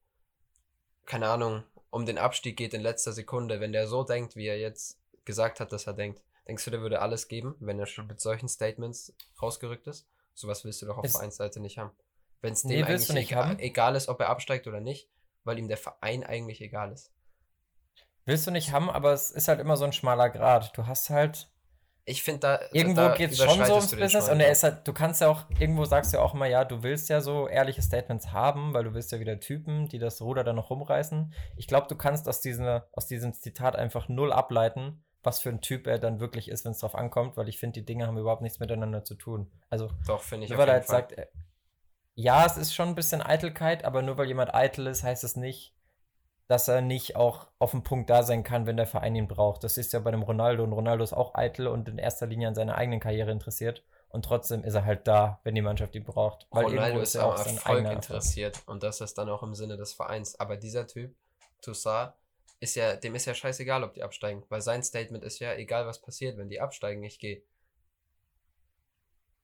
[1.06, 4.58] keine Ahnung, um den Abstieg geht in letzter Sekunde, wenn der so denkt, wie er
[4.60, 8.08] jetzt gesagt hat, dass er denkt, denkst du, der würde alles geben, wenn er schon
[8.08, 10.08] mit solchen Statements rausgerückt ist?
[10.34, 11.92] Sowas willst du doch auf Es- Vereinsseite nicht haben.
[12.42, 13.60] Wenn es dem Nee, eigentlich egal, haben?
[13.60, 15.08] egal ist, ob er absteigt oder nicht,
[15.44, 17.12] weil ihm der Verein eigentlich egal ist.
[18.26, 20.76] Willst du nicht haben, aber es ist halt immer so ein schmaler Grad.
[20.78, 21.48] Du hast halt
[22.06, 22.60] Ich finde da.
[22.74, 25.30] irgendwo da geht es schon so ums Business und er ist halt, du kannst ja
[25.30, 28.74] auch, irgendwo sagst du ja auch immer, ja, du willst ja so ehrliche Statements haben,
[28.74, 31.34] weil du willst ja wieder Typen, die das Ruder dann noch rumreißen.
[31.56, 35.62] Ich glaube, du kannst aus, dieser, aus diesem Zitat einfach null ableiten, was für ein
[35.62, 38.18] Typ er dann wirklich ist, wenn es drauf ankommt, weil ich finde, die Dinge haben
[38.18, 39.50] überhaupt nichts miteinander zu tun.
[39.70, 40.50] Also, Doch, finde ich.
[40.50, 41.28] nur weil er jetzt sagt, äh,
[42.16, 45.38] ja, es ist schon ein bisschen Eitelkeit, aber nur weil jemand eitel ist, heißt es
[45.38, 45.74] nicht,
[46.54, 49.64] dass er nicht auch auf dem Punkt da sein kann, wenn der Verein ihn braucht.
[49.64, 52.48] Das ist ja bei dem Ronaldo und Ronaldo ist auch eitel und in erster Linie
[52.50, 53.84] an seiner eigenen Karriere interessiert.
[54.10, 56.46] Und trotzdem ist er halt da, wenn die Mannschaft ihn braucht.
[56.52, 59.56] Weil Ronaldo irgendwo ist er am sein Erfolg interessiert und das ist dann auch im
[59.56, 60.40] Sinne des Vereins.
[60.40, 61.16] Aber dieser Typ,
[61.64, 62.14] Toussaint,
[62.60, 65.88] ist ja, dem ist ja scheißegal, ob die absteigen, weil sein Statement ist ja, egal
[65.88, 67.42] was passiert, wenn die absteigen, ich gehe.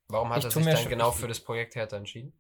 [0.10, 2.39] Warum hat Ich er sich dann genau für das Projekt Hertha entschieden?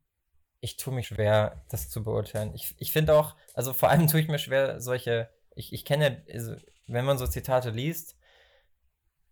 [0.62, 2.54] Ich tue mich schwer, das zu beurteilen.
[2.54, 6.24] Ich, ich finde auch, also vor allem tue ich mir schwer, solche, ich, ich kenne,
[6.32, 6.56] also,
[6.88, 8.17] wenn man so Zitate liest,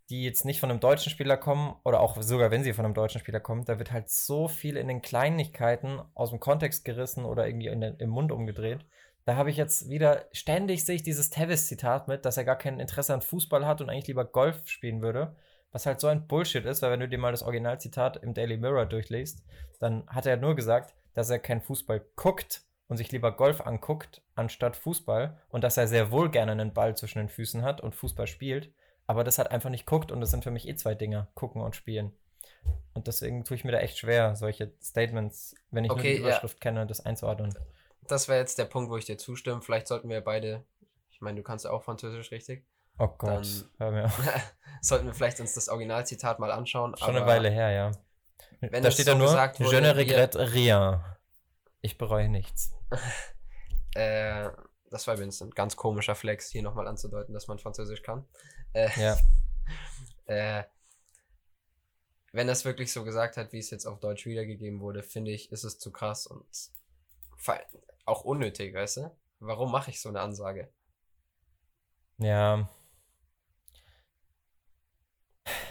[0.09, 2.93] die jetzt nicht von einem deutschen Spieler kommen, oder auch sogar wenn sie von einem
[2.93, 7.25] deutschen Spieler kommen, da wird halt so viel in den Kleinigkeiten aus dem Kontext gerissen
[7.25, 8.85] oder irgendwie den, im Mund umgedreht.
[9.25, 12.79] Da habe ich jetzt wieder, ständig sehe ich dieses Tevis-Zitat mit, dass er gar kein
[12.79, 15.35] Interesse an Fußball hat und eigentlich lieber Golf spielen würde.
[15.73, 18.55] Was halt so ein Bullshit ist, weil wenn du dir mal das Originalzitat im Daily
[18.55, 19.43] Mirror durchliest,
[19.81, 24.21] dann hat er nur gesagt, dass er keinen Fußball guckt und sich lieber Golf anguckt,
[24.35, 27.95] anstatt Fußball und dass er sehr wohl gerne einen Ball zwischen den Füßen hat und
[27.95, 28.71] Fußball spielt,
[29.07, 31.63] aber das hat einfach nicht guckt und das sind für mich eh zwei Dinge, gucken
[31.63, 32.13] und spielen.
[32.93, 36.21] Und deswegen tue ich mir da echt schwer, solche Statements, wenn ich Okay, nur die
[36.21, 36.27] ja.
[36.27, 37.57] Überschrift kenne, das einzuordnen.
[38.07, 39.63] Das wäre jetzt der Punkt, wo ich dir zustimme.
[39.63, 40.63] Vielleicht sollten wir beide,
[41.09, 42.63] ich meine, du kannst ja auch Französisch, richtig?
[42.99, 44.21] Oh Gott, Dann- hör mir auf.
[44.81, 46.95] sollten wir vielleicht uns das Originalzitat mal anschauen.
[46.95, 47.91] Schon eine Weile her, ja.
[48.61, 51.03] Wenn da steht so da nur, gesagt je wurde, ne wir- regrette rien.
[51.81, 52.71] Ich bereue nichts.
[53.95, 54.51] Äh,
[54.91, 58.25] das war übrigens ein ganz komischer Flex, hier nochmal anzudeuten, dass man Französisch kann.
[58.73, 59.17] Äh, Ja.
[60.27, 60.63] äh,
[62.31, 65.51] wenn es wirklich so gesagt hat, wie es jetzt auf Deutsch wiedergegeben wurde, finde ich,
[65.51, 66.45] ist es zu krass und
[68.05, 69.11] auch unnötig, weißt du?
[69.39, 70.69] Warum mache ich so eine Ansage?
[72.19, 72.69] Ja.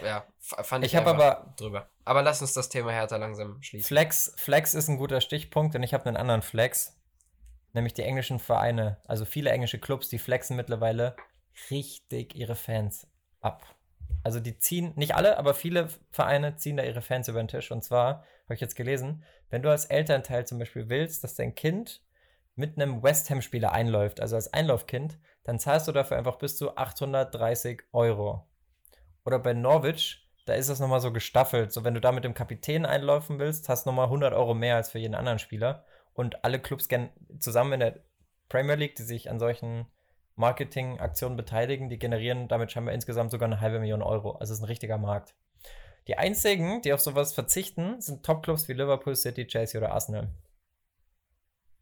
[0.03, 1.89] Ja, fand ich, ich habe aber drüber.
[2.05, 3.87] Aber lass uns das Thema Hertha langsam schließen.
[3.87, 6.97] Flex, Flex ist ein guter Stichpunkt, denn ich habe einen anderen Flex,
[7.73, 11.15] nämlich die englischen Vereine, also viele englische Clubs, die flexen mittlerweile
[11.69, 13.07] richtig ihre Fans
[13.41, 13.65] ab.
[14.23, 17.71] Also die ziehen, nicht alle, aber viele Vereine ziehen da ihre Fans über den Tisch.
[17.71, 21.55] Und zwar, habe ich jetzt gelesen, wenn du als Elternteil zum Beispiel willst, dass dein
[21.55, 22.01] Kind
[22.55, 26.75] mit einem West Ham-Spieler einläuft, also als Einlaufkind, dann zahlst du dafür einfach bis zu
[26.75, 28.47] 830 Euro.
[29.27, 31.73] Oder bei Norwich, da ist das nochmal so gestaffelt.
[31.73, 34.77] So, wenn du da mit dem Kapitän einlaufen willst, hast du nochmal 100 Euro mehr
[34.77, 35.83] als für jeden anderen Spieler.
[36.13, 36.87] Und alle Clubs
[37.37, 37.99] zusammen in der
[38.47, 39.85] Premier League, die sich an solchen
[40.37, 44.31] Marketingaktionen beteiligen, die generieren damit scheinbar insgesamt sogar eine halbe Million Euro.
[44.37, 45.35] Also es ist ein richtiger Markt.
[46.07, 50.29] Die einzigen, die auf sowas verzichten, sind Topclubs wie Liverpool City, Chelsea oder Arsenal.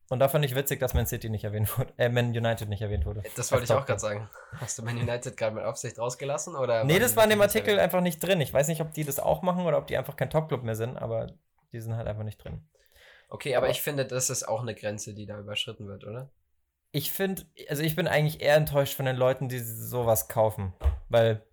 [0.09, 2.81] Und da fand ich witzig, dass Man City nicht erwähnt wurde, äh, Man United nicht
[2.81, 3.23] erwähnt wurde.
[3.35, 4.29] Das wollte ich auch gerade sagen.
[4.57, 6.55] Hast du Man United gerade mit Aufsicht rausgelassen?
[6.55, 8.39] Oder nee, das war in dem Artikel einfach nicht drin.
[8.41, 10.75] Ich weiß nicht, ob die das auch machen oder ob die einfach kein Topclub mehr
[10.75, 11.27] sind, aber
[11.71, 12.67] die sind halt einfach nicht drin.
[13.29, 16.29] Okay, aber, aber ich finde, das ist auch eine Grenze, die da überschritten wird, oder?
[16.95, 20.73] ich finde, also ich bin eigentlich eher enttäuscht von den Leuten, die sowas kaufen.
[21.09, 21.45] Weil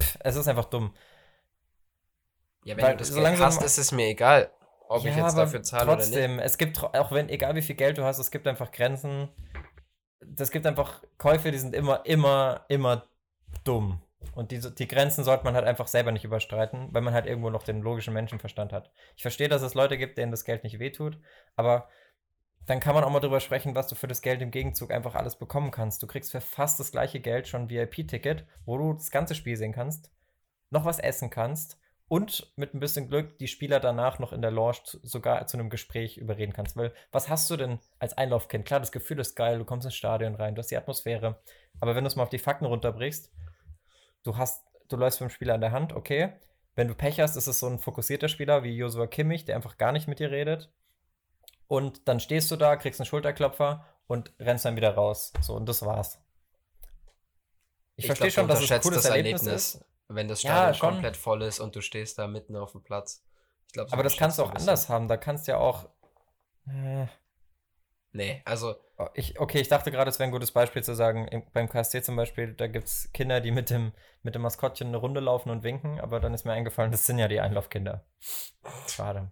[0.00, 0.94] pff, es ist einfach dumm.
[2.62, 4.52] Ja, wenn weil, du das Geld hast, ist es mir egal,
[4.88, 6.46] ob ja, ich jetzt dafür zahle trotzdem, oder nicht.
[6.46, 9.28] Es gibt, auch wenn, egal wie viel Geld du hast, es gibt einfach Grenzen.
[10.36, 13.04] Es gibt einfach Käufe, die sind immer, immer, immer
[13.64, 14.00] dumm.
[14.34, 17.50] Und die, die Grenzen sollte man halt einfach selber nicht überstreiten, weil man halt irgendwo
[17.50, 18.90] noch den logischen Menschenverstand hat.
[19.16, 21.18] Ich verstehe, dass es Leute gibt, denen das Geld nicht wehtut,
[21.54, 21.88] aber
[22.66, 25.14] dann kann man auch mal drüber sprechen, was du für das Geld im Gegenzug einfach
[25.14, 26.02] alles bekommen kannst.
[26.02, 29.56] Du kriegst für fast das gleiche Geld schon ein VIP-Ticket, wo du das ganze Spiel
[29.56, 30.10] sehen kannst,
[30.70, 34.50] noch was essen kannst und mit ein bisschen Glück die Spieler danach noch in der
[34.50, 36.76] Lounge sogar zu einem Gespräch überreden kannst.
[36.76, 38.64] Weil was hast du denn als Einlaufkind?
[38.64, 41.40] Klar, das Gefühl ist geil, du kommst ins Stadion rein, du hast die Atmosphäre.
[41.80, 43.30] Aber wenn du es mal auf die Fakten runterbrichst,
[44.24, 46.32] du hast, du läufst beim Spieler an der Hand, okay.
[46.74, 49.78] Wenn du Pech hast, ist es so ein fokussierter Spieler wie Joshua Kimmich, der einfach
[49.78, 50.70] gar nicht mit dir redet
[51.68, 55.32] und dann stehst du da, kriegst einen Schulterklopfer und rennst dann wieder raus.
[55.40, 56.18] So, und das war's.
[57.94, 59.84] Ich, ich verstehe schon, dass es ein cooles das Erlebnis, Erlebnis ist.
[60.08, 63.24] Wenn das Stadion ja, komplett voll ist und du stehst da mitten auf dem Platz.
[63.72, 65.06] Glaub, so Aber das kannst du auch anders haben.
[65.06, 65.88] Da kannst du ja auch.
[66.66, 67.06] Äh,
[68.12, 68.76] nee, also.
[68.96, 72.02] Oh, ich, okay, ich dachte gerade, es wäre ein gutes Beispiel zu sagen, beim KSC
[72.02, 73.92] zum Beispiel, da gibt es Kinder, die mit dem,
[74.22, 77.18] mit dem Maskottchen eine Runde laufen und winken, aber dann ist mir eingefallen, das sind
[77.18, 78.04] ja die Einlaufkinder.
[78.88, 79.30] Schade.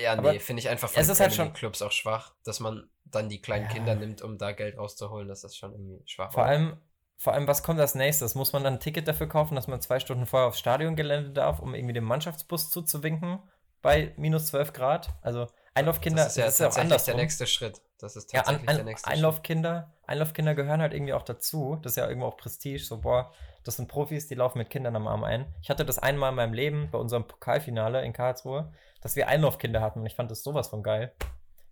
[0.00, 2.88] Ja, nee, finde ich einfach von es ist halt schon Clubs auch schwach, dass man
[3.04, 3.72] dann die kleinen ja.
[3.72, 5.28] Kinder nimmt, um da Geld rauszuholen.
[5.28, 6.32] Das ist schon irgendwie schwach.
[6.32, 6.80] Vor allem,
[7.16, 8.34] vor allem, was kommt als nächstes?
[8.34, 11.60] Muss man dann ein Ticket dafür kaufen, dass man zwei Stunden vorher aufs Stadiongelände darf,
[11.60, 13.38] um irgendwie dem Mannschaftsbus zuzuwinken
[13.82, 15.08] bei minus 12 Grad?
[15.22, 17.82] Also Einlaufkinder das ist ja, das ist ja tatsächlich der nächste Schritt.
[17.98, 20.08] Das ist tatsächlich ja, an, an, der nächste Einlaufkinder, Schritt.
[20.08, 21.78] Einlaufkinder gehören halt irgendwie auch dazu.
[21.82, 22.84] Das ist ja irgendwo auch Prestige.
[22.84, 23.32] So, boah,
[23.64, 25.54] das sind Profis, die laufen mit Kindern am Arm ein.
[25.62, 28.72] Ich hatte das einmal in meinem Leben bei unserem Pokalfinale in Karlsruhe
[29.06, 31.12] dass wir Einlaufkinder hatten und ich fand das sowas von geil.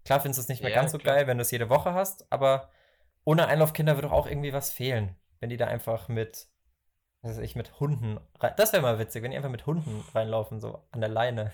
[0.04, 1.16] Klar findest du es nicht mehr ja, ganz so klar.
[1.16, 2.70] geil, wenn du es jede Woche hast, aber
[3.24, 6.48] ohne Einlaufkinder würde doch auch irgendwie was fehlen, wenn die da einfach mit,
[7.20, 8.18] was weiß ich, mit Hunden,
[8.56, 11.52] das wäre mal witzig, wenn die einfach mit Hunden reinlaufen, so an der Leine.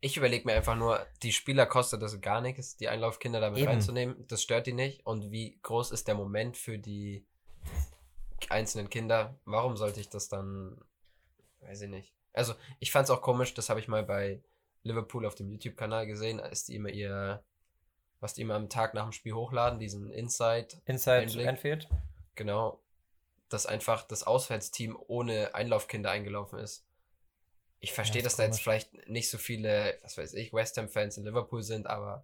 [0.00, 3.68] Ich überlege mir einfach nur, die Spieler kostet das gar nichts, die Einlaufkinder damit Eben.
[3.68, 4.26] reinzunehmen.
[4.26, 5.06] Das stört die nicht.
[5.06, 7.24] Und wie groß ist der Moment für die
[8.48, 9.38] einzelnen Kinder?
[9.44, 10.80] Warum sollte ich das dann,
[11.60, 12.12] weiß ich nicht.
[12.32, 14.42] Also, ich fand es auch komisch, das habe ich mal bei
[14.82, 17.40] Liverpool auf dem YouTube-Kanal gesehen, ist die immer ihr,
[18.18, 20.82] was die immer am Tag nach dem Spiel hochladen, diesen Inside.
[20.86, 21.88] Inside Anfield.
[22.38, 22.80] Genau.
[23.48, 26.86] Dass einfach das Auswärtsteam ohne Einlaufkinder eingelaufen ist.
[27.80, 30.76] Ich verstehe, ja, das dass da jetzt vielleicht nicht so viele, was weiß ich, West
[30.78, 32.22] Ham-Fans in Liverpool sind, aber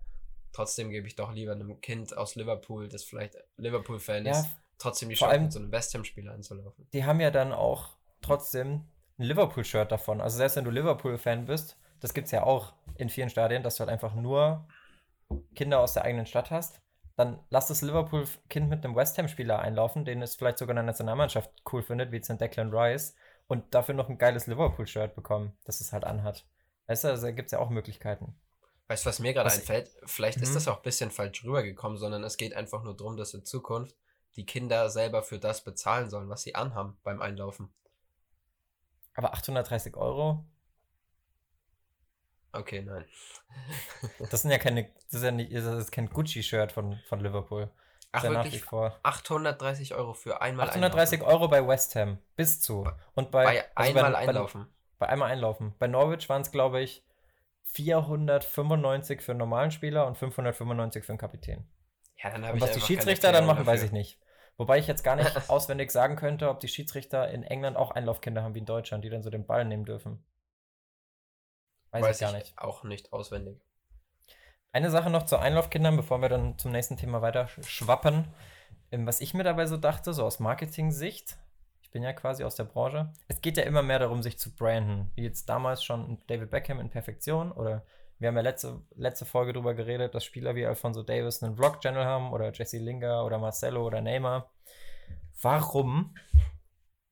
[0.53, 4.49] trotzdem gebe ich doch lieber einem Kind aus Liverpool, das vielleicht Liverpool-Fan ja, ist,
[4.79, 6.87] trotzdem die Chance, mit so einem West Ham-Spieler einzulaufen.
[6.93, 8.85] Die haben ja dann auch trotzdem
[9.19, 10.21] ein Liverpool-Shirt davon.
[10.21, 13.77] Also selbst wenn du Liverpool-Fan bist, das gibt es ja auch in vielen Stadien, dass
[13.77, 14.67] du halt einfach nur
[15.55, 16.81] Kinder aus der eigenen Stadt hast.
[17.17, 20.85] Dann lass das Liverpool-Kind mit einem West Ham-Spieler einlaufen, den es vielleicht sogar in der
[20.85, 23.15] Nationalmannschaft cool findet, wie zum Declan Rice,
[23.47, 26.47] und dafür noch ein geiles Liverpool-Shirt bekommen, das es halt anhat.
[26.87, 28.35] Weißt du, also da gibt es ja auch Möglichkeiten.
[28.89, 29.91] Weißt du, was mir gerade einfällt?
[30.05, 30.55] Vielleicht ist mhm.
[30.55, 33.97] das auch ein bisschen falsch rübergekommen, sondern es geht einfach nur darum, dass in Zukunft
[34.37, 37.73] die Kinder selber für das bezahlen sollen, was sie anhaben beim Einlaufen.
[39.15, 40.45] Aber 830 Euro?
[42.55, 43.05] Okay, nein.
[44.31, 47.71] das sind ja keine, das ist ja nicht, das ist kein Gucci-Shirt von, von Liverpool.
[48.13, 48.63] Ach, der nach wirklich?
[48.63, 48.99] vor.
[49.03, 51.35] 830 Euro für einmal 830 einlaufen.
[51.35, 52.19] Euro bei West Ham.
[52.37, 52.89] Bis zu.
[53.15, 54.67] Und bei, Bei also einmal bei, einlaufen.
[54.99, 55.75] Bei, bei einmal einlaufen.
[55.81, 57.05] Bei Norwich waren es, glaube ich,
[57.65, 61.67] 495 für einen normalen Spieler und 595 für einen Kapitän.
[62.23, 63.87] Ja, dann habe Und ich was die Schiedsrichter dann machen, weiß dafür.
[63.87, 64.21] ich nicht.
[64.57, 68.45] Wobei ich jetzt gar nicht auswendig sagen könnte, ob die Schiedsrichter in England auch Einlaufkinder
[68.45, 70.25] haben wie in Deutschland, die dann so den Ball nehmen dürfen.
[71.95, 72.59] Weiß, Weiß ich gar ich nicht.
[72.59, 73.61] auch nicht auswendig.
[74.73, 78.27] Eine Sache noch zu Einlaufkindern, bevor wir dann zum nächsten Thema weiter sch- schwappen.
[78.91, 81.37] Ähm, Was ich mir dabei so dachte, so aus Marketing-Sicht,
[81.83, 84.53] ich bin ja quasi aus der Branche, es geht ja immer mehr darum, sich zu
[84.55, 85.13] branden.
[85.15, 87.87] Wie jetzt damals schon David Beckham in Perfektion oder
[88.19, 92.05] wir haben ja letzte, letzte Folge drüber geredet, dass Spieler wie Alfonso Davis einen Vlog-Channel
[92.05, 94.51] haben oder Jesse Lingard oder Marcelo oder Neymar.
[95.41, 96.17] Warum,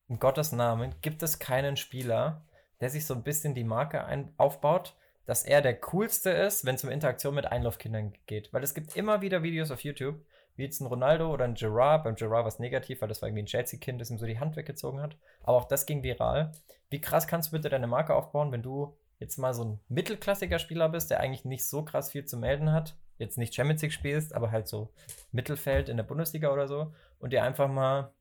[0.08, 2.44] in Gottes Namen, gibt es keinen Spieler,
[2.82, 6.74] der sich so ein bisschen die Marke ein aufbaut, dass er der coolste ist, wenn
[6.74, 8.52] es um Interaktion mit Einlaufkindern geht.
[8.52, 10.20] Weil es gibt immer wieder Videos auf YouTube,
[10.56, 12.02] wie jetzt ein Ronaldo oder ein Gerard.
[12.02, 14.40] Beim Gerard war es negativ, weil das war irgendwie ein Chelsea-Kind, das ihm so die
[14.40, 15.16] Hand weggezogen hat.
[15.44, 16.50] Aber auch das ging viral.
[16.90, 20.58] Wie krass kannst du bitte deine Marke aufbauen, wenn du jetzt mal so ein mittelklassiger
[20.58, 23.92] Spieler bist, der eigentlich nicht so krass viel zu melden hat, jetzt nicht Champions League
[23.92, 24.92] spielst, aber halt so
[25.30, 28.12] Mittelfeld in der Bundesliga oder so und dir einfach mal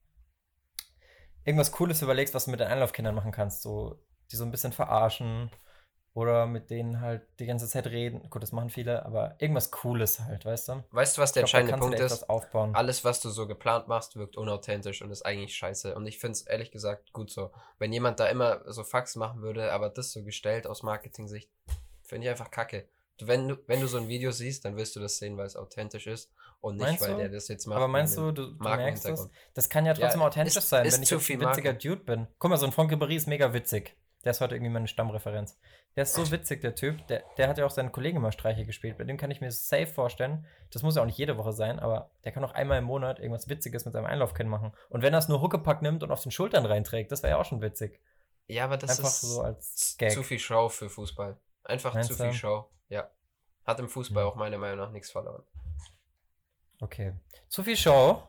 [1.44, 3.64] irgendwas Cooles überlegst, was du mit den Einlaufkindern machen kannst.
[3.64, 4.00] So,
[4.32, 5.52] die so ein bisschen verarschen
[6.14, 8.30] oder mit denen halt die ganze Zeit reden.
[8.30, 10.84] Gut, das machen viele, aber irgendwas Cooles halt, weißt du?
[10.92, 12.76] Weißt du, was der Ich glaub, da entscheidende Punkt ist?
[12.76, 15.96] Alles, was du so geplant machst, wirkt unauthentisch und ist eigentlich scheiße.
[15.96, 17.52] Und ich finde es ehrlich gesagt gut so.
[17.80, 21.50] Wenn jemand da immer so Fax machen würde, aber das so gestellt aus Marketing-Sicht,
[22.04, 22.88] finde ich einfach kacke.
[23.24, 25.56] Wenn, du, wenn du so ein Video siehst, dann wirst du das sehen, weil es
[25.56, 27.18] authentisch ist und nicht, Meinst weil du?
[27.20, 27.78] der das jetzt macht.
[27.78, 29.30] Aber meinst du, du, du merkst das?
[29.54, 31.74] Das kann ja trotzdem Ja, authentisch ist- sein, ist wenn ich ein witziger.
[31.74, 32.28] Dude bin.
[32.40, 33.96] Guck mal, so ein Franck Ribéry ist mega witzig.
[34.24, 35.58] Der ist heute irgendwie meine Stammreferenz.
[35.96, 37.06] Der ist so witzig, der Typ.
[37.08, 38.98] Der, der hat ja auch seinen Kollegen immer Streiche gespielt.
[38.98, 40.46] Bei dem kann ich mir safe vorstellen.
[40.72, 43.20] Das muss ja auch nicht jede Woche sein, aber der kann auch einmal im Monat
[43.20, 44.74] irgendwas Witziges mit seinem Einlaufkind machen.
[44.90, 47.40] Und wenn er es nur Huckepack nimmt und auf den Schultern reinträgt, das wäre ja
[47.40, 48.00] auch schon witzig.
[48.48, 50.12] Ja, aber das Einfach ist so als Gag.
[50.12, 51.38] zu viel Show für Fußball.
[51.64, 52.24] Einfach Meinst zu du?
[52.24, 52.70] viel Show.
[52.90, 53.10] Ja.
[53.66, 55.44] Hat im Fußball auch meiner Meinung nach nichts verloren.
[56.80, 57.14] Okay.
[57.48, 58.22] Zu viel Show.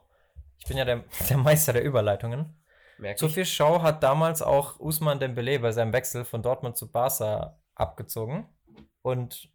[0.59, 2.55] Ich bin ja der, der Meister der Überleitungen.
[3.03, 3.35] Merke Zu ich.
[3.35, 8.49] viel Show hat damals auch Usman Dembele bei seinem Wechsel von Dortmund zu Barca abgezogen.
[9.03, 9.51] Und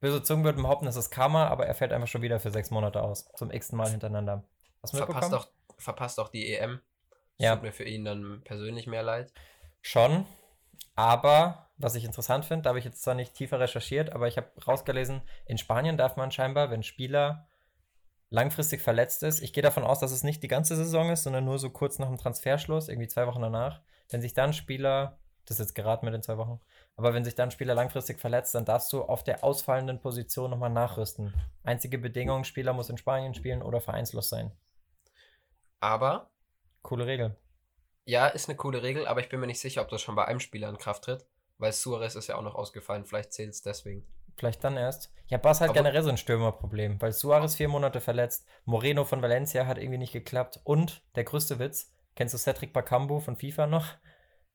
[0.00, 2.70] böse Zungen würden behaupten, das ist Karma, aber er fällt einfach schon wieder für sechs
[2.70, 3.28] Monate aus.
[3.34, 4.44] Zum x-ten Mal hintereinander.
[4.82, 6.80] Hast du Verpasst auch, verpasst auch die EM.
[7.36, 7.54] Ja.
[7.56, 9.32] Tut mir für ihn dann persönlich mehr leid.
[9.82, 10.24] Schon.
[10.94, 14.36] Aber, was ich interessant finde, da habe ich jetzt zwar nicht tiefer recherchiert, aber ich
[14.36, 17.48] habe rausgelesen, in Spanien darf man scheinbar, wenn Spieler
[18.34, 21.44] langfristig verletzt ist, ich gehe davon aus, dass es nicht die ganze Saison ist, sondern
[21.44, 25.60] nur so kurz nach dem Transferschluss, irgendwie zwei Wochen danach, wenn sich dann Spieler, das
[25.60, 26.60] ist jetzt geraten mit den zwei Wochen,
[26.96, 30.70] aber wenn sich dann Spieler langfristig verletzt, dann darfst du auf der ausfallenden Position nochmal
[30.70, 31.32] nachrüsten.
[31.62, 34.50] Einzige Bedingung, Spieler muss in Spanien spielen oder vereinslos sein.
[35.78, 36.30] Aber,
[36.82, 37.36] Coole Regel.
[38.04, 40.24] ja, ist eine coole Regel, aber ich bin mir nicht sicher, ob das schon bei
[40.24, 41.24] einem Spieler in Kraft tritt,
[41.58, 43.04] weil Suarez ist ja auch noch ausgefallen.
[43.04, 44.04] Vielleicht zählt es deswegen.
[44.36, 45.12] Vielleicht dann erst.
[45.28, 49.22] Ja, Bass hat Aber- generell so ein Stürmerproblem, weil Suarez vier Monate verletzt, Moreno von
[49.22, 53.66] Valencia hat irgendwie nicht geklappt und der größte Witz, kennst du Cedric Bakambu von FIFA
[53.66, 53.86] noch?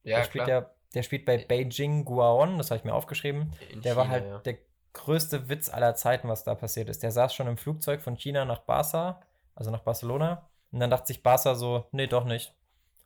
[0.03, 0.61] Ja, der spielt klar.
[0.61, 3.53] ja, der spielt bei Beijing Guaon, das habe ich mir aufgeschrieben.
[3.71, 4.37] In Der war China, halt ja.
[4.39, 4.57] der
[4.93, 7.03] größte Witz aller Zeiten, was da passiert ist.
[7.03, 9.21] Der saß schon im Flugzeug von China nach Barca,
[9.55, 12.53] also nach Barcelona, und dann dachte sich Barca so, nee, doch nicht.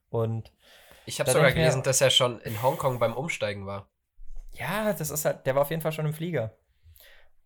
[0.10, 0.52] Und
[1.06, 3.88] Ich habe sogar gelesen, dass er schon in Hongkong beim Umsteigen war.
[4.52, 6.56] Ja, das ist halt, der war auf jeden Fall schon im Flieger.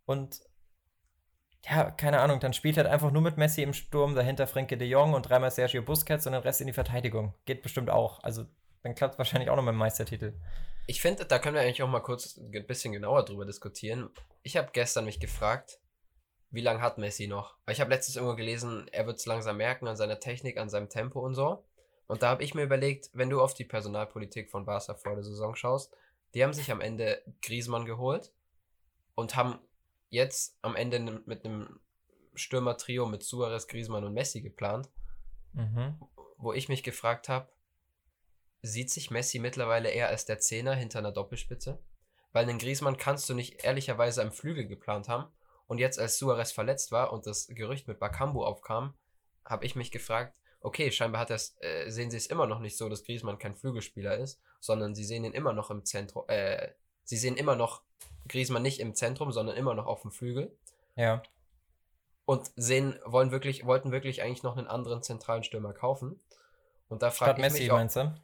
[0.08, 0.40] Und
[1.68, 4.88] ja, keine Ahnung, dann spielt halt einfach nur mit Messi im Sturm, dahinter Frenkie de
[4.88, 7.34] Jong und dreimal Sergio Busquets und den Rest in die Verteidigung.
[7.44, 8.22] Geht bestimmt auch.
[8.22, 8.46] Also
[8.82, 10.32] dann klappt es wahrscheinlich auch noch mit dem Meistertitel.
[10.86, 14.08] Ich finde, da können wir eigentlich auch mal kurz ein bisschen genauer drüber diskutieren.
[14.42, 15.78] Ich habe gestern mich gefragt,
[16.50, 17.56] wie lange hat Messi noch?
[17.66, 20.70] Weil ich habe letztens irgendwo gelesen, er wird es langsam merken an seiner Technik, an
[20.70, 21.66] seinem Tempo und so.
[22.06, 25.24] Und da habe ich mir überlegt, wenn du auf die Personalpolitik von Barca vor der
[25.24, 25.94] Saison schaust,
[26.32, 28.32] die haben sich am Ende Griezmann geholt
[29.14, 29.58] und haben
[30.10, 31.80] jetzt am Ende mit einem
[32.34, 34.88] Stürmer-Trio mit Suarez, Griezmann und Messi geplant
[35.54, 35.98] Mhm.
[36.36, 37.48] wo ich mich gefragt habe,
[38.62, 41.82] sieht sich Messi mittlerweile eher als der Zehner hinter einer Doppelspitze?
[42.32, 45.32] Weil einen Griezmann kannst du nicht ehrlicherweise am Flügel geplant haben.
[45.66, 48.94] Und jetzt, als Suarez verletzt war und das Gerücht mit Bakambu aufkam,
[49.44, 52.76] habe ich mich gefragt, okay, scheinbar hat das, äh, sehen sie es immer noch nicht
[52.76, 56.72] so, dass Griezmann kein Flügelspieler ist, sondern sie sehen ihn immer noch im Zentrum, äh,
[57.08, 57.80] sie sehen immer noch
[58.28, 60.54] Griezmann nicht im Zentrum, sondern immer noch auf dem Flügel
[60.96, 61.22] Ja.
[62.26, 66.20] und sehen, wollen wirklich, wollten wirklich eigentlich noch einen anderen zentralen Stürmer kaufen.
[66.88, 68.14] Und da ich Messi, mich, ob, meinst du?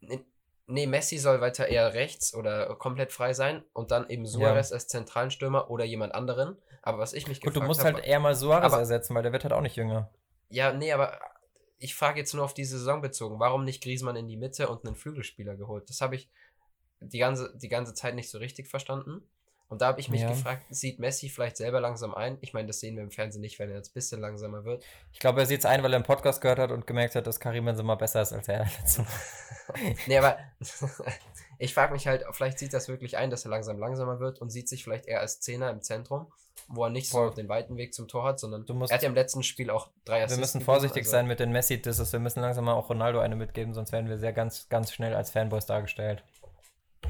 [0.00, 0.20] Nee,
[0.66, 4.86] Nee, Messi soll weiter eher rechts oder komplett frei sein und dann eben Suarez als
[4.88, 6.56] zentralen Stürmer oder jemand anderen.
[6.80, 9.14] Aber was ich mich Gut, du gefragt musst hab, halt eher mal Suarez Aber- ersetzen,
[9.14, 10.08] weil der wird halt auch nicht jünger.
[10.48, 11.20] Ja, nee, aber
[11.78, 13.38] ich frage jetzt nur auf die Saison bezogen.
[13.40, 15.90] Warum nicht Griezmann in die Mitte und einen Flügelspieler geholt?
[15.90, 16.30] Das habe ich
[17.08, 19.22] die ganze, die ganze Zeit nicht so richtig verstanden.
[19.68, 20.28] Und da habe ich mich Ja.
[20.28, 22.36] gefragt, sieht Messi vielleicht selber langsam ein?
[22.42, 24.84] Ich meine, das sehen wir im Fernsehen nicht, wenn er jetzt ein bisschen langsamer wird.
[25.12, 27.26] Ich glaube, er sieht es ein, weil er einen Podcast gehört hat und gemerkt hat,
[27.26, 28.64] dass Karim Benzema besser ist als er.
[28.98, 29.06] Mal.
[30.06, 30.36] Nee, aber
[31.58, 34.50] ich frage mich halt, vielleicht sieht das wirklich ein, dass er langsam langsamer wird und
[34.50, 36.30] sieht sich vielleicht eher als Zehner im Zentrum,
[36.68, 37.34] wo er nicht so Voll.
[37.34, 39.70] den weiten Weg zum Tor hat, sondern Du musst- er hat ja im letzten Spiel
[39.70, 42.12] auch drei Wir Assists müssen gegeben, vorsichtig also- sein mit den Messi-Disses.
[42.12, 45.14] Wir müssen langsam mal auch Ronaldo eine mitgeben, sonst werden wir sehr ganz, ganz schnell
[45.14, 46.22] als Fanboys dargestellt.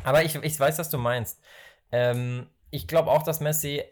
[0.04, 1.42] Aber ich, ich weiß, was du meinst.
[1.90, 3.82] Ähm, ich glaube auch, dass Messi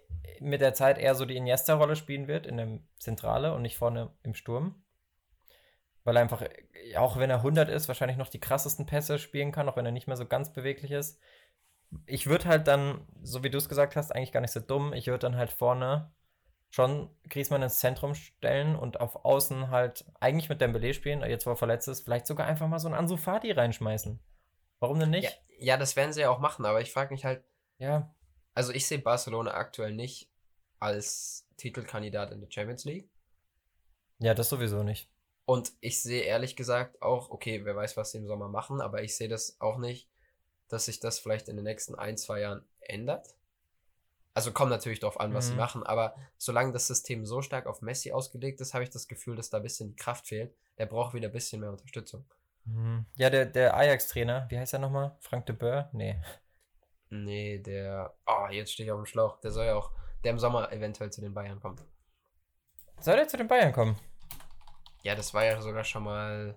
[0.40, 4.10] mit der Zeit eher so die Iniesta-Rolle spielen wird in der Zentrale und nicht vorne
[4.22, 4.82] im Sturm.
[6.04, 6.42] Weil er einfach,
[6.96, 9.92] auch wenn er 100 ist, wahrscheinlich noch die krassesten Pässe spielen kann, auch wenn er
[9.92, 11.20] nicht mehr so ganz beweglich ist.
[12.06, 14.92] Ich würde halt dann, so wie du es gesagt hast, eigentlich gar nicht so dumm.
[14.94, 16.10] Ich würde dann halt vorne
[16.70, 21.50] schon Griezmann ins Zentrum stellen und auf Außen halt eigentlich mit Dembele spielen, jetzt wo
[21.50, 24.18] er verletzt ist, vielleicht sogar einfach mal so einen Ansu Fati reinschmeißen.
[24.82, 25.40] Warum denn Ja, nicht?
[25.60, 27.44] ja, das werden sie ja auch machen, aber ich frage mich halt,
[27.78, 28.12] Ja,
[28.54, 30.28] also ich sehe Barcelona aktuell nicht
[30.80, 33.08] als Titelkandidat in der Champions League.
[34.18, 35.08] ja, das sowieso nicht.
[35.44, 39.02] Und ich sehe ehrlich gesagt auch, okay, wer weiß, was sie im Sommer machen, aber
[39.02, 40.08] ich sehe das auch nicht,
[40.68, 43.36] dass sich das vielleicht in den nächsten ein, zwei Jahren ändert.
[44.34, 45.58] Also kommt natürlich darauf an, was sie Mhm.
[45.58, 49.36] machen, aber solange das System so stark auf Messi ausgelegt ist, habe ich das Gefühl,
[49.36, 50.54] dass da ein bisschen die Kraft fehlt.
[50.78, 52.24] Der braucht wieder ein bisschen mehr Unterstützung.
[52.64, 53.06] Mhm.
[53.16, 55.16] Ja, der, der Ajax-Trainer, wie heißt er nochmal?
[55.20, 55.90] Frank de Boer?
[55.92, 56.20] Nee.
[57.10, 58.14] Nee, der.
[58.26, 59.40] Oh, jetzt stehe ich auf dem Schlauch.
[59.40, 59.90] Der soll ja auch,
[60.24, 61.82] der im Sommer eventuell zu den Bayern kommt.
[63.00, 63.96] Soll der zu den Bayern kommen?
[65.02, 66.56] Ja, das war ja sogar schon mal.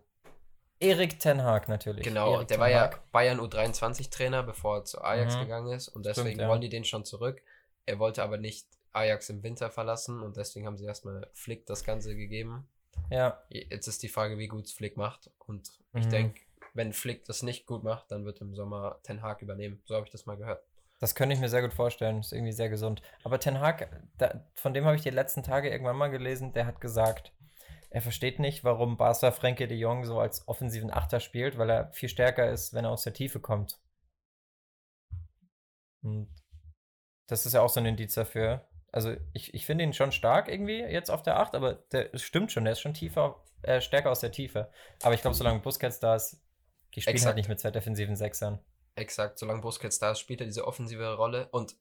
[0.79, 2.03] Erik Ten Hag natürlich.
[2.03, 2.91] Genau, Erik der war ja.
[3.11, 5.39] Bayern U23-Trainer, bevor er zu Ajax Mhm.
[5.41, 5.87] gegangen ist.
[5.87, 6.47] Und deswegen Stimmt, ja.
[6.49, 7.41] wollen die den schon zurück.
[7.85, 11.83] Er wollte aber nicht Ajax im Winter verlassen und deswegen haben sie erstmal Flick das
[11.83, 12.67] Ganze gegeben.
[13.09, 15.31] Ja, Jetzt ist die Frage, wie gut Flick macht.
[15.39, 16.09] Und ich Mhm.
[16.11, 16.41] denke,
[16.73, 19.81] wenn Flick das nicht gut macht, dann wird im Sommer Ten Hag übernehmen.
[19.85, 20.63] So habe ich das mal gehört.
[20.99, 22.19] das könnte ich mir sehr gut vorstellen.
[22.19, 23.01] Ist irgendwie sehr gesund.
[23.23, 26.65] Aber Ten Hag, da, von dem habe ich die letzten Tage irgendwann mal gelesen, der
[26.65, 27.33] hat gesagt,
[27.89, 31.91] er versteht nicht, warum Barca Frenkie de Jong so als offensiven Achter spielt, weil er
[31.93, 33.79] viel stärker ist, wenn er aus der Tiefe kommt.
[36.03, 36.27] Und
[37.27, 38.67] das ist ja auch so ein Indiz dafür.
[38.91, 42.21] Also ich, ich finde ihn schon stark irgendwie jetzt auf der 8, aber der es
[42.23, 44.69] stimmt schon, der ist schon tiefer, äh, stärker aus der Tiefe.
[45.01, 46.41] Aber ich glaube, solange Busquets da ist,
[46.93, 47.27] die spielen Exakt.
[47.27, 48.59] halt nicht mit zwei defensiven Sechsern.
[48.95, 51.75] Exakt, solange Busquets da ist, spielt er diese offensive Rolle und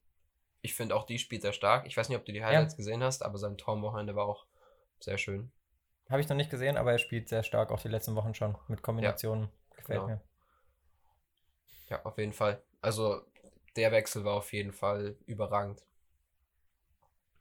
[0.62, 1.86] ich finde auch die spielt er stark.
[1.86, 4.26] Ich weiß nicht, ob du die Highlights gesehen hast, aber sein Tor am Wochenende war
[4.26, 4.46] auch
[4.98, 5.52] sehr schön.
[6.08, 8.56] Habe ich noch nicht gesehen, aber er spielt sehr stark, auch die letzten Wochen schon,
[8.68, 9.50] mit Kombinationen.
[9.76, 10.06] Gefällt genau.
[10.06, 10.20] mir.
[11.90, 12.62] Ja, auf jeden Fall.
[12.80, 13.22] Also
[13.76, 15.84] der Wechsel war auf jeden Fall überragend.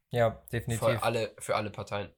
[0.09, 0.87] Ja, definitiv.
[0.87, 2.13] Für alle, für alle Parteien.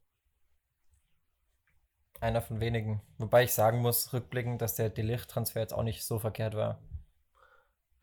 [2.21, 3.01] Einer von wenigen.
[3.17, 6.79] Wobei ich sagen muss, rückblickend, dass der Delicht-Transfer jetzt auch nicht so verkehrt war.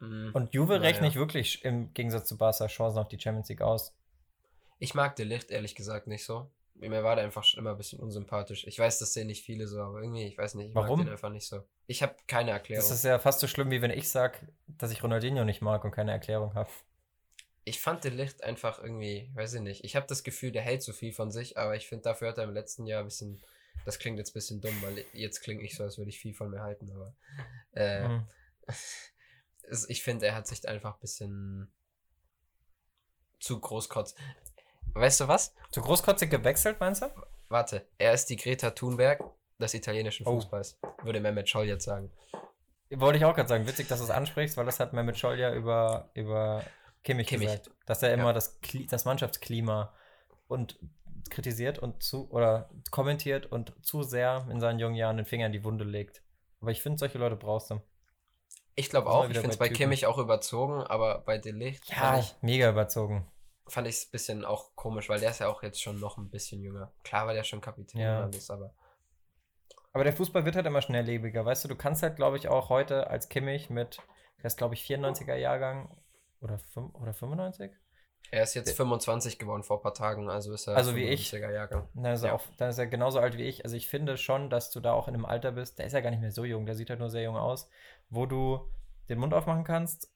[0.01, 0.81] Mm, Und Juve naja.
[0.81, 3.95] rechne ich wirklich im Gegensatz zu Barca Chancen auf die Champions League aus.
[4.79, 6.51] Ich mag De Licht ehrlich gesagt nicht so.
[6.75, 8.67] Mir war der einfach schon immer ein bisschen unsympathisch.
[8.67, 10.99] Ich weiß, das sehen nicht viele so, aber irgendwie, ich weiß nicht, ich Warum?
[10.99, 11.63] mag den einfach nicht so.
[11.87, 12.83] Ich habe keine Erklärung.
[12.83, 15.85] Das ist ja fast so schlimm, wie wenn ich sage, dass ich Ronaldinho nicht mag
[15.85, 16.71] und keine Erklärung habe.
[17.65, 19.85] ich fand De Licht einfach irgendwie, weiß ich nicht.
[19.85, 22.39] Ich habe das Gefühl, der hält so viel von sich, aber ich finde, dafür hat
[22.39, 23.41] er im letzten Jahr ein bisschen,
[23.85, 26.35] das klingt jetzt ein bisschen dumm, weil jetzt klinge ich so, als würde ich viel
[26.35, 27.15] von mir halten, aber
[27.73, 28.27] äh, Hm.
[29.63, 31.73] es- ich finde, er hat sich einfach ein bisschen
[33.41, 34.15] zu großkotz.
[34.95, 35.55] Weißt du was?
[35.71, 37.07] Zu großkotzig gewechselt, meinst du?
[37.49, 39.23] Warte, er ist die Greta Thunberg
[39.59, 40.35] des italienischen Oh.
[40.35, 42.11] Fußballs, würde Mehmet Scholl jetzt sagen.
[42.91, 43.67] Wollte ich auch gerade sagen.
[43.67, 46.63] Witzig, dass du es ansprichst, weil das hat Mehmet Scholl ja über, über
[47.05, 47.49] Kimmich, Kimmich.
[47.49, 47.71] gesagt.
[47.87, 48.33] Dass er immer Ja.
[48.35, 49.95] das, Kli das Mannschaftsklima
[50.47, 50.79] und
[51.31, 55.53] kritisiert und zu oder kommentiert und zu sehr in seinen jungen Jahren den Finger in
[55.53, 56.23] die Wunde legt.
[56.61, 57.81] Aber ich finde, solche Leute brauchst du.
[58.75, 59.75] Ich glaube auch, ich finde es bei bei.
[59.75, 63.31] Kimmich auch überzogen, aber bei De Ligt Ja, ich mega überzogen.
[63.69, 66.17] fand ich es ein bisschen auch komisch, weil der ist ja auch jetzt schon noch
[66.17, 66.93] ein bisschen jünger.
[67.05, 68.23] Klar war der schon Kapitän Ja.
[68.23, 68.75] alles, aber
[69.93, 71.45] Aber der Fußball wird halt immer schnelllebiger.
[71.45, 73.99] Weißt du, du kannst halt, glaube ich, auch heute als Kimmich mit,
[74.39, 75.95] der ist, glaube ich, 94er Jahrgang
[76.41, 76.59] oder,
[76.95, 77.73] oder 95?
[78.31, 81.31] Er ist jetzt 25 geworden vor ein paar Tagen, also ist er Also wie ich.
[81.33, 81.89] 95er Jahrgang.
[81.95, 82.35] Dann ist, er Ja.
[82.35, 83.65] auch, dann ist er genauso alt wie ich.
[83.65, 86.01] Also ich finde schon, dass du da auch in einem Alter bist, der ist ja
[86.01, 87.69] gar nicht mehr so jung, der sieht halt nur sehr jung aus,
[88.09, 88.69] wo du
[89.09, 90.11] den Mund aufmachen kannst.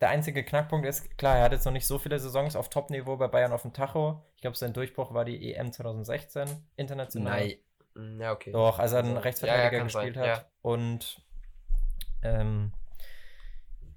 [0.00, 3.16] Der einzige Knackpunkt ist, klar, er hat jetzt noch nicht so viele Saisons auf Top-Niveau
[3.16, 4.24] bei Bayern auf dem Tacho.
[4.34, 7.38] Ich glaube, sein Durchbruch war die EM 2016, international.
[7.38, 7.54] Nein.
[7.94, 8.50] Mm, Ja, okay.
[8.50, 10.26] Doch, als er einen Also, Rechtsverteidiger ja, kann sein, gespielt hat.
[10.38, 10.44] ja.
[10.62, 11.22] Und
[12.22, 12.72] ähm,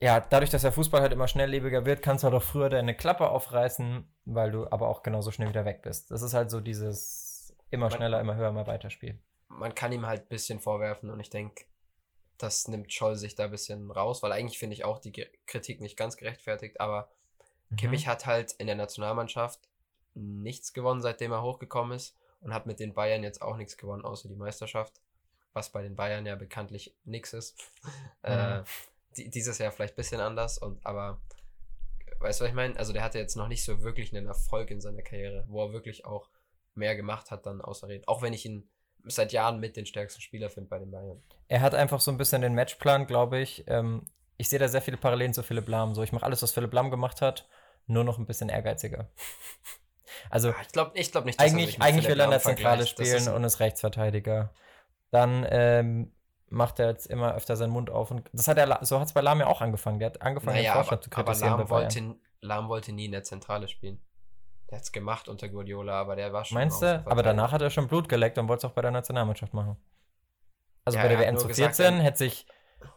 [0.01, 2.95] ja, dadurch, dass der Fußball halt immer schnelllebiger wird, kannst du halt auch früher deine
[2.95, 6.11] Klappe aufreißen, weil du aber auch genauso schnell wieder weg bist.
[6.11, 9.19] Das ist halt so dieses immer schneller, immer höher, immer weiter Spiel.
[9.47, 11.65] man kann ihm halt ein bisschen vorwerfen und ich denke,
[12.37, 15.11] das nimmt Scholl sich da ein bisschen raus, weil eigentlich finde ich auch die
[15.47, 17.09] Kritik nicht ganz gerechtfertigt, aber
[17.69, 17.77] Mhm.
[17.77, 19.59] Kimmich hat halt in der Nationalmannschaft
[20.13, 24.05] nichts gewonnen, seitdem er hochgekommen ist und hat mit den Bayern jetzt auch nichts gewonnen,
[24.05, 25.01] außer die Meisterschaft,
[25.53, 27.55] was bei den Bayern ja bekanntlich nichts ist.
[28.23, 28.69] Äh, die,
[29.15, 31.19] dieses Jahr vielleicht ein bisschen anders, und, aber
[32.19, 32.77] weißt du, was ich meine?
[32.77, 35.73] Also der hatte jetzt noch nicht so wirklich einen Erfolg in seiner Karriere, wo er
[35.73, 36.29] wirklich auch
[36.73, 38.05] mehr gemacht hat dann außer Reden.
[38.07, 38.69] Auch wenn ich ihn
[39.05, 41.21] seit Jahren mit den stärksten Spieler finde bei den Bayern.
[41.47, 43.63] Er hat einfach so ein bisschen den Matchplan, glaube ich.
[43.67, 44.05] Ähm,
[44.37, 45.93] ich sehe da sehr viele Parallelen zu Philipp Lahm.
[45.95, 47.47] So, ich mache alles, was Philipp Lahm gemacht hat,
[47.87, 49.09] nur noch ein bisschen ehrgeiziger.
[50.29, 52.87] Also Ah, Ich glaube ich glaub nicht, dass eigentlich, eigentlich will er in der Zentrale
[52.87, 54.53] spielen und ist Rechtsverteidiger.
[55.11, 56.14] Dann ähm,
[56.55, 59.13] macht er jetzt immer öfter seinen Mund auf und das hat er, so hat es
[59.13, 59.99] bei Lahm ja auch angefangen.
[59.99, 61.49] Der hat angefangen, Naja, den aber, Vorstand zu aber kritisieren.
[61.51, 61.83] Lahm, bei Bayern.
[61.95, 64.01] wollte, Lahm wollte nie in der Zentrale spielen.
[64.71, 67.03] Der hat's gemacht unter Guardiola, aber der war schon Meinst du?
[67.05, 69.75] Aber danach hat er schon Blut geleckt und wollte es auch bei der Nationalmannschaft machen.
[70.85, 72.47] Also Ja, bei der er hat WM zu gesagt, 14 er- hätte sich,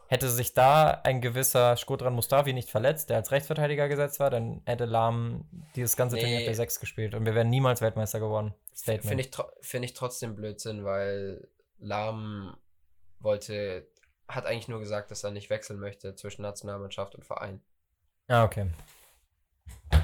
[0.07, 4.61] hätte sich da ein gewisser Skodran Mustavi nicht verletzt, der als Rechtsverteidiger gesetzt war, dann
[4.65, 6.37] hätte Lahm dieses ganze Ding Nee.
[6.37, 8.53] auf der 6 gespielt und wir wären niemals Weltmeister geworden.
[8.73, 9.31] Finde ich,
[9.61, 11.47] find ich trotzdem Blödsinn, weil
[11.79, 12.55] Lahm
[13.19, 13.87] wollte,
[14.27, 17.61] hat eigentlich nur gesagt, dass er nicht wechseln möchte zwischen Nationalmannschaft und Verein.
[18.27, 18.69] Ah, okay.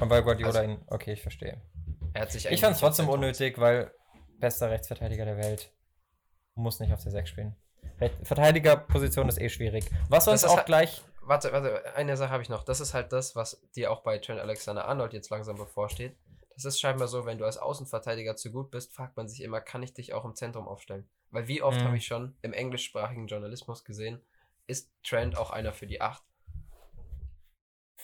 [0.00, 0.82] Und weil Guardiola Also- ihn.
[0.88, 1.60] Okay, ich verstehe.
[2.12, 3.92] Er hat sich Ich fand es trotzdem unnötig, weil
[4.38, 5.70] bester Rechtsverteidiger der Welt
[6.54, 7.54] muss nicht auf der 6 spielen.
[8.22, 9.90] Verteidigerposition ist eh schwierig.
[10.08, 11.02] Was uns ist auch halt- gleich.
[11.22, 12.62] Warte, warte, eine Sache habe ich noch.
[12.62, 16.16] Das ist halt das, was dir auch bei Trent Alexander-Arnold jetzt langsam bevorsteht.
[16.54, 19.60] Das ist scheinbar so, wenn du als Außenverteidiger zu gut bist, fragt man sich immer,
[19.60, 21.08] kann ich dich auch im Zentrum aufstellen?
[21.30, 21.84] Weil wie oft Mhm.
[21.84, 24.20] habe ich schon im englischsprachigen Journalismus gesehen,
[24.66, 26.22] ist Trent auch einer für die Acht?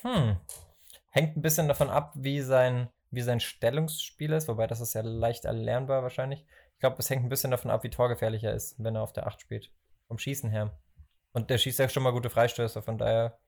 [0.02, 0.36] Hm.
[1.10, 5.02] Hängt ein bisschen davon ab, wie sein, wie sein Stellungsspiel ist, wobei das ist ja
[5.02, 6.44] leicht erlernbar wahrscheinlich.
[6.74, 9.12] Ich glaube, es hängt ein bisschen davon ab, wie torgefährlich er ist, wenn er auf
[9.12, 9.70] der 8 spielt.
[10.08, 10.76] Vom Schießen her.
[11.32, 13.38] Und der schießt ja schon mal gute Freistöße, von daher,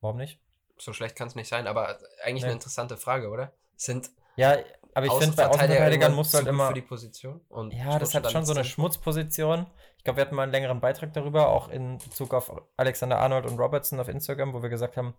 [0.00, 0.40] warum nicht?
[0.76, 2.48] So schlecht kann es nicht sein, aber eigentlich Nee.
[2.48, 3.52] eine interessante Frage, oder?
[3.76, 4.56] Sind Ja,
[4.94, 6.68] aber ich finde, bei Außenverteidigern musst du halt immer.
[6.68, 7.40] für die Position?
[7.70, 8.64] Ja, das hat schon so eine?
[8.64, 9.66] Schmutzposition.
[9.98, 13.46] Ich glaube, wir hatten mal einen längeren Beitrag darüber, auch in Bezug auf Alexander Arnold
[13.46, 15.14] und Robertson auf Instagram, wo wir gesagt haben,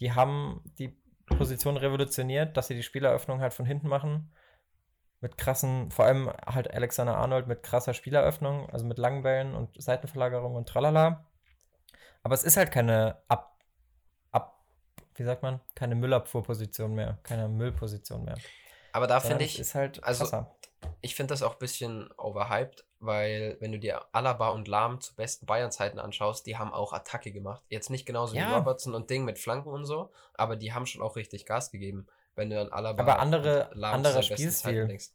[0.00, 4.32] die haben die Position revolutioniert, dass sie die Spieleröffnung halt von hinten machen.
[5.20, 9.80] Mit krassen, vor allem halt Alexander Arnold mit krasser Spieleröffnung, also mit langen Bällen und
[9.82, 11.26] Seitenverlagerung und tralala.
[12.22, 13.58] Aber es ist halt keine Ab,
[14.30, 14.62] Ab,
[15.16, 18.36] wie sagt man, keine Müllabfuhrposition mehr, keine Müllposition mehr.
[18.92, 20.54] Aber da finde ich, ist halt also- krasser.
[21.00, 25.14] ich finde das auch ein bisschen overhyped, weil wenn du dir Alaba und Lahm zu
[25.14, 27.62] besten Bayern-Zeiten anschaust, die haben auch Attacke gemacht.
[27.68, 28.56] Jetzt nicht genauso wie Ja.
[28.56, 32.06] Robertson und Ding mit Flanken und so, aber die haben schon auch richtig Gas gegeben,
[32.34, 34.52] wenn du dann Alaba Aber andere- und Lahm anderer zu Spielstil.
[34.52, 35.08] Zeiten denkst.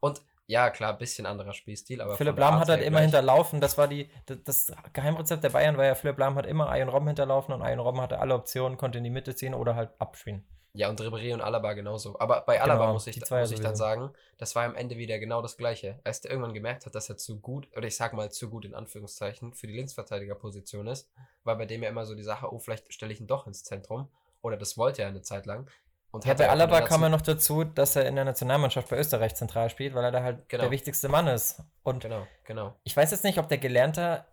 [0.00, 3.02] Und ja, klar, bisschen anderer Spielstil, aber Philipp Lahm hat halt immer gleich.
[3.04, 3.60] hinterlaufen.
[3.60, 7.06] Das war die, das, Geheimrezept der Bayern war ja, Philipp Lahm hat immer Ion Robben
[7.06, 10.44] hinterlaufen und Ion Robben hatte alle Optionen, konnte in die Mitte ziehen oder halt abspielen.
[10.72, 12.18] Ja, und Ribéry und Alaba genauso.
[12.20, 15.18] Aber bei Alaba Genau, muss ich, muss ich dann sagen, das war am Ende wieder
[15.18, 15.98] genau das Gleiche.
[16.04, 18.64] Als der irgendwann gemerkt hat, dass er zu gut, oder ich sag mal zu gut
[18.64, 21.10] in Anführungszeichen, für die Linksverteidigerposition ist,
[21.42, 23.64] war bei dem ja immer so die Sache, oh, vielleicht stelle ich ihn doch ins
[23.64, 24.08] Zentrum.
[24.42, 25.68] Oder das wollte er eine Zeit lang.
[26.12, 29.34] Und Ja, bei Alaba kam er noch dazu, dass er in der Nationalmannschaft bei Österreich
[29.34, 30.62] zentral spielt, weil er da halt Genau.
[30.62, 31.62] der wichtigste Mann ist.
[31.82, 32.74] Und Genau, genau.
[32.84, 34.26] ich weiß jetzt nicht, ob der gelernter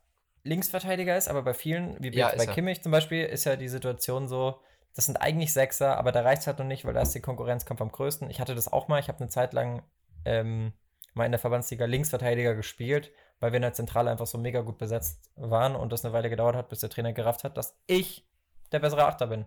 [0.43, 2.45] Linksverteidiger ist, aber bei vielen, wie Ja, bei.
[2.47, 4.59] Kimmich zum Beispiel, ist ja die Situation so,
[4.97, 7.21] das sind eigentlich Sechser, aber da reicht es halt noch nicht, weil da ist die
[7.21, 8.31] Konkurrenzkampf am größten.
[8.31, 9.83] Ich hatte das auch mal, ich habe eine Zeit lang
[10.25, 10.73] ähm,
[11.13, 14.79] mal in der Verbandsliga Linksverteidiger gespielt, weil wir in der Zentrale einfach so mega gut
[14.79, 18.27] besetzt waren und das eine Weile gedauert hat, bis der Trainer gerafft hat, dass ich
[18.71, 19.45] der bessere Achter bin.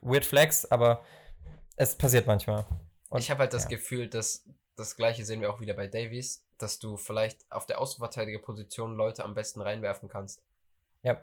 [0.00, 1.04] Weird Flex, aber
[1.76, 2.66] es passiert manchmal.
[3.10, 3.68] Und, ich habe halt das ja.
[3.68, 7.80] Gefühl, dass das gleiche sehen wir auch wieder bei Davies, dass du vielleicht auf der
[7.80, 10.42] Außenverteidigerposition Leute am besten reinwerfen kannst.
[11.04, 11.22] Ja.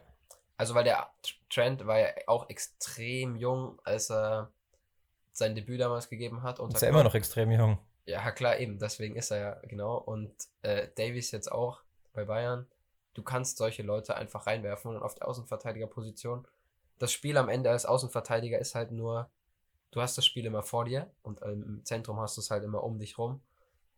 [0.58, 1.10] Also weil der
[1.50, 4.52] Trent war ja auch extrem jung, als er
[5.32, 6.60] sein Debüt damals gegeben hat.
[6.60, 7.78] unter Ist ja immer noch extrem jung.
[8.06, 8.80] Ja, klar, eben.
[8.80, 9.98] Deswegen ist er ja, genau.
[9.98, 10.32] Und
[10.62, 11.82] äh, Davies jetzt auch
[12.14, 12.68] bei Bayern.
[13.14, 16.48] Du kannst solche Leute einfach reinwerfen und auf der Außenverteidigerposition.
[17.00, 19.30] Das Spiel am Ende als Außenverteidiger ist halt nur,
[19.92, 22.64] du hast das Spiel immer vor dir und ähm, im Zentrum hast du es halt
[22.64, 23.42] immer um dich rum.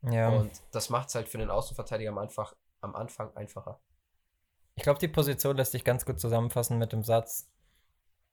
[0.03, 0.29] Ja.
[0.29, 2.47] Und das macht es halt für den Außenverteidiger am Anfang,
[2.81, 3.79] am Anfang einfacher.
[4.77, 7.49] Ich glaube, die Position lässt sich ganz gut zusammenfassen mit dem Satz,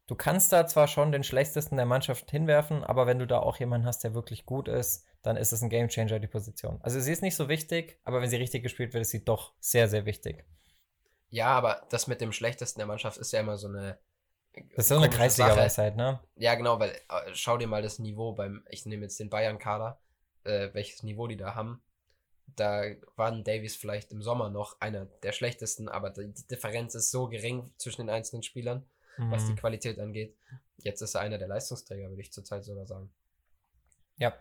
[0.06, 3.56] du kannst da zwar schon den schlechtesten der Mannschaft hinwerfen, aber wenn du da auch
[3.58, 6.78] jemanden hast, der wirklich gut ist, dann ist es ein Gamechanger, die Position.
[6.82, 9.54] Also sie ist nicht so wichtig, aber wenn sie richtig gespielt wird, ist sie doch
[9.58, 10.44] sehr, sehr wichtig.
[11.30, 13.98] Ja, aber das mit dem schlechtesten der Mannschaft ist ja immer so eine.
[14.76, 15.08] Das ist so eine.
[15.08, 16.20] Kreisliga-Weisheit, ne?
[16.36, 19.98] Ja, genau, weil äh, schau dir mal das Niveau beim, ich nehme jetzt den Bayern-Kader,
[20.44, 21.82] äh, welches Niveau die da haben.
[22.46, 22.84] Da
[23.16, 27.72] waren Davies vielleicht im Sommer noch einer der schlechtesten, aber die Differenz ist so gering
[27.78, 28.86] zwischen den einzelnen Spielern,
[29.16, 29.56] was die Mhm.
[29.56, 30.36] Qualität angeht.
[30.78, 33.12] Jetzt ist er einer der Leistungsträger, würde ich zurzeit sogar sagen.
[34.16, 34.32] Ja.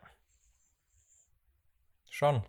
[2.09, 2.43] Schon.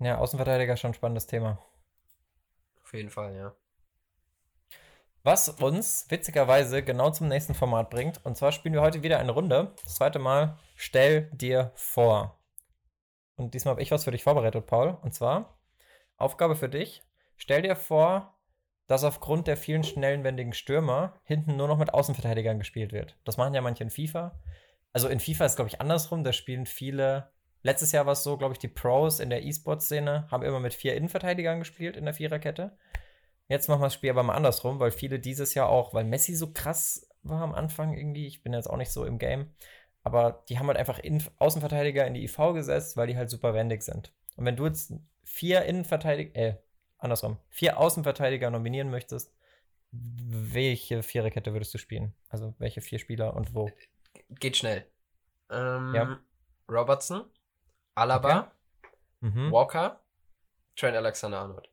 [0.00, 1.58] Ja, Außenverteidiger schon ein spannendes Thema.
[2.82, 3.54] Auf jeden Fall, ja.
[5.24, 8.24] Was uns witzigerweise genau zum nächsten Format bringt.
[8.24, 9.74] Und zwar spielen wir heute wieder eine Runde.
[9.84, 12.37] Das zweite Mal, stell dir vor.
[13.38, 14.98] Und diesmal habe ich was für dich vorbereitet, Paul.
[15.02, 15.58] Und zwar,
[16.16, 17.02] Aufgabe für dich.
[17.36, 18.36] Stell dir vor,
[18.88, 23.16] dass aufgrund der vielen schnellen, wendigen Stürmer hinten nur noch mit Außenverteidigern gespielt wird.
[23.24, 24.40] Das machen ja manche in FIFA.
[24.92, 26.24] Also in FIFA ist, glaube ich, andersrum.
[26.24, 27.30] Da spielen viele.
[27.62, 30.74] Letztes Jahr war es so, glaube ich, die Pros in der E-Sport-Szene haben immer mit
[30.74, 32.76] vier Innenverteidigern gespielt in der Viererkette.
[33.46, 36.34] Jetzt machen wir das Spiel aber mal andersrum, weil viele dieses Jahr auch, weil Messi
[36.34, 39.52] so krass war am Anfang irgendwie, ich bin jetzt auch nicht so im Game,
[40.02, 43.54] aber die haben halt einfach Innen Außenverteidiger in die IV gesetzt, weil die halt super
[43.54, 44.12] wendig sind.
[44.36, 44.92] Und wenn du jetzt
[45.24, 46.54] vier Innenverteidiger, äh,
[46.98, 49.32] andersrum, vier Außenverteidiger nominieren möchtest,
[49.90, 52.14] welche Viererkette würdest du spielen?
[52.28, 53.70] Also welche vier Spieler und wo?
[54.30, 54.86] Geht schnell.
[55.50, 56.18] Ähm, Ja.
[56.68, 57.24] Robertson,
[57.94, 58.52] Alaba,
[59.20, 59.50] Mhm.
[59.50, 60.00] Walker,
[60.76, 61.68] Trent Alexander-Arnold.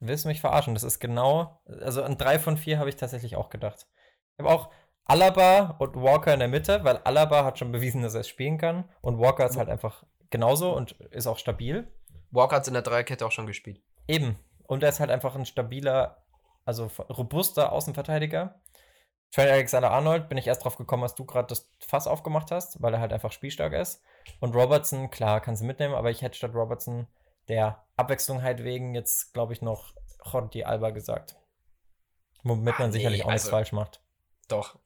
[0.00, 0.74] Willst du mich verarschen?
[0.74, 3.86] Das ist genau, also an drei von vier habe ich tatsächlich auch gedacht.
[4.34, 4.70] Ich habe auch
[5.04, 8.58] Alaba und Walker in der Mitte, weil Alaba hat schon bewiesen, dass er es spielen
[8.58, 11.92] kann und Walker ist halt einfach genauso und ist auch stabil.
[12.30, 13.82] Walker hat in der Dreierkette auch schon gespielt.
[14.08, 14.38] Eben.
[14.66, 16.22] Und er ist halt einfach ein stabiler,
[16.64, 18.60] also robuster Außenverteidiger.
[19.32, 22.94] Trent Alexander-Arnold bin ich erst drauf gekommen, als du gerade das Fass aufgemacht hast, weil
[22.94, 24.02] er halt einfach spielstark ist.
[24.40, 27.06] Und Robertson, klar, kannst du mitnehmen, aber ich hätte statt Robertson
[27.48, 29.94] der Abwechslung halt wegen jetzt, glaube ich, noch
[30.30, 31.36] Jordi Alba gesagt.
[32.44, 34.00] Womit Ah, man sicherlich nee, auch nichts also- falsch macht.
[34.48, 34.78] Doch.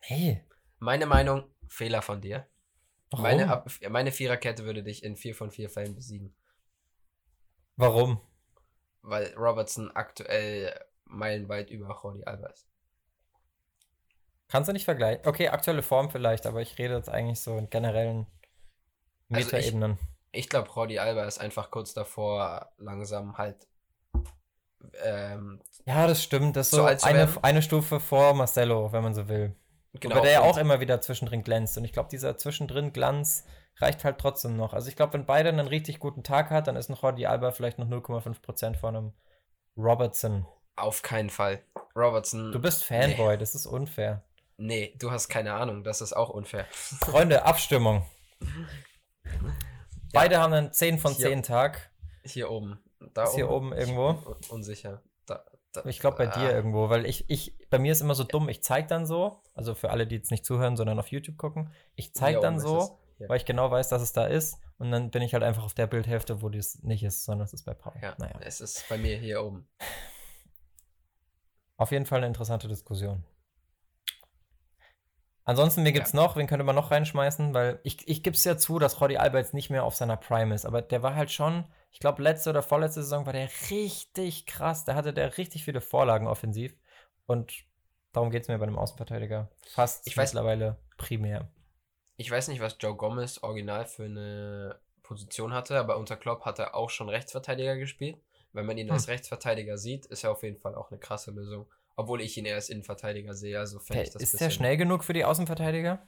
[0.00, 0.42] Hey,
[0.80, 2.48] Meine Meinung, Fehler von dir.
[3.10, 3.44] warum?
[3.44, 6.34] Meine, meine Viererkette würde dich in vier von vier Fällen besiegen.
[7.76, 8.20] warum?
[9.02, 10.72] Weil Robertson aktuell
[11.04, 12.68] meilenweit über Jordi Alba ist.
[14.48, 15.26] Kannst du nicht vergleichen?
[15.26, 18.26] Okay, aktuelle Form vielleicht, aber ich rede jetzt eigentlich so in generellen
[19.32, 19.98] Also ich- Metaebenen.
[20.32, 23.66] Ich glaube, Jordi Alba ist einfach kurz davor, langsam halt.
[25.02, 26.54] Ähm, Ja, das stimmt.
[26.56, 29.56] Das ist So so eine, eine Stufe vor Marcelo, wenn man so will.
[29.94, 30.16] Genau.
[30.16, 31.76] Aber der ja auch immer wieder zwischendrin glänzt.
[31.78, 33.44] Und ich glaube, dieser zwischendrin Glanz
[33.76, 34.74] reicht halt trotzdem noch.
[34.74, 37.52] Also ich glaube, wenn beide einen richtig guten Tag hat, dann ist ein Jordi Alba
[37.52, 39.12] vielleicht noch 0,5% von einem
[39.76, 40.46] Robertson.
[40.76, 41.62] Auf keinen Fall.
[41.96, 42.52] Robertson.
[42.52, 44.22] Du bist Fanboy, das ist unfair.
[44.56, 45.84] Nee, du hast keine Ahnung.
[45.84, 46.66] Das ist auch unfair.
[46.72, 48.04] Freunde, Abstimmung.
[50.12, 51.28] Beide haben einen 10 von Hier.
[51.28, 51.90] 10 Tag.
[52.24, 52.78] Hier oben.
[53.14, 54.18] Da Ist hier oben irgendwo?
[54.48, 55.02] Unsicher.
[55.84, 58.48] Ich glaube bei ah, dir irgendwo, weil ich, ich, bei mir ist immer so dumm,
[58.48, 61.70] ich zeige dann so, also für alle, die jetzt nicht zuhören, sondern auf YouTube gucken,
[61.94, 62.92] ich zeige dann so, es.
[63.26, 64.58] Weil ich genau weiß, dass es da ist.
[64.78, 67.52] Und dann bin ich halt einfach auf der Bildhälfte, wo dies nicht ist, sondern es
[67.52, 67.94] ist bei Paul.
[68.00, 68.38] Ja, Naja.
[68.40, 69.68] es ist bei mir hier oben.
[71.76, 73.24] Auf jeden Fall eine interessante Diskussion.
[75.44, 78.58] Ansonsten, mir gibt's noch, wen könnte man noch reinschmeißen, weil ich, ich gebe es ja
[78.58, 81.64] zu, dass Roddy jetzt nicht mehr auf seiner Prime ist, aber der war halt schon,
[81.90, 84.84] ich glaube, letzte oder vorletzte Saison war der richtig krass.
[84.84, 86.74] Da hatte der richtig viele Vorlagen offensiv.
[87.26, 87.52] Und
[88.12, 89.50] darum geht es mir bei einem Außenverteidiger.
[89.72, 91.50] Fast Ich weiß- mittlerweile primär.
[92.16, 96.58] Ich weiß nicht, was Joe Gomez original für eine Position hatte, aber unter Klopp hat
[96.58, 98.18] er auch schon Rechtsverteidiger gespielt.
[98.52, 98.94] Wenn man ihn Hm.
[98.94, 101.66] als Rechtsverteidiger sieht, ist er auf jeden Fall auch eine krasse Lösung.
[101.96, 105.04] Obwohl ich ihn eher als Innenverteidiger sehe, also fände ich das ist der schnell genug
[105.04, 105.98] für die Außenverteidiger?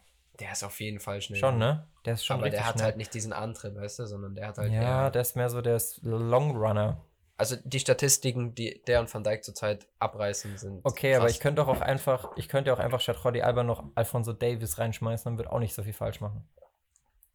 [0.41, 1.38] Der ist auf jeden Fall schnell.
[1.38, 1.86] Schon, ne?
[2.05, 2.84] Der ist schon aber der hat schnell.
[2.86, 5.61] halt nicht diesen Antritt, weißt du, sondern der hat halt ja, der ist mehr so
[5.61, 7.05] der ist Long Runner.
[7.36, 10.80] Also die Statistiken, die der und Van Dijk zurzeit abreißen, sind.
[10.84, 13.84] Okay, aber ich könnte doch auch einfach, ich könnte auch einfach statt Roddy Alba noch
[13.95, 16.47] Alfonso Davis reinschmeißen und würde auch nicht so viel falsch machen.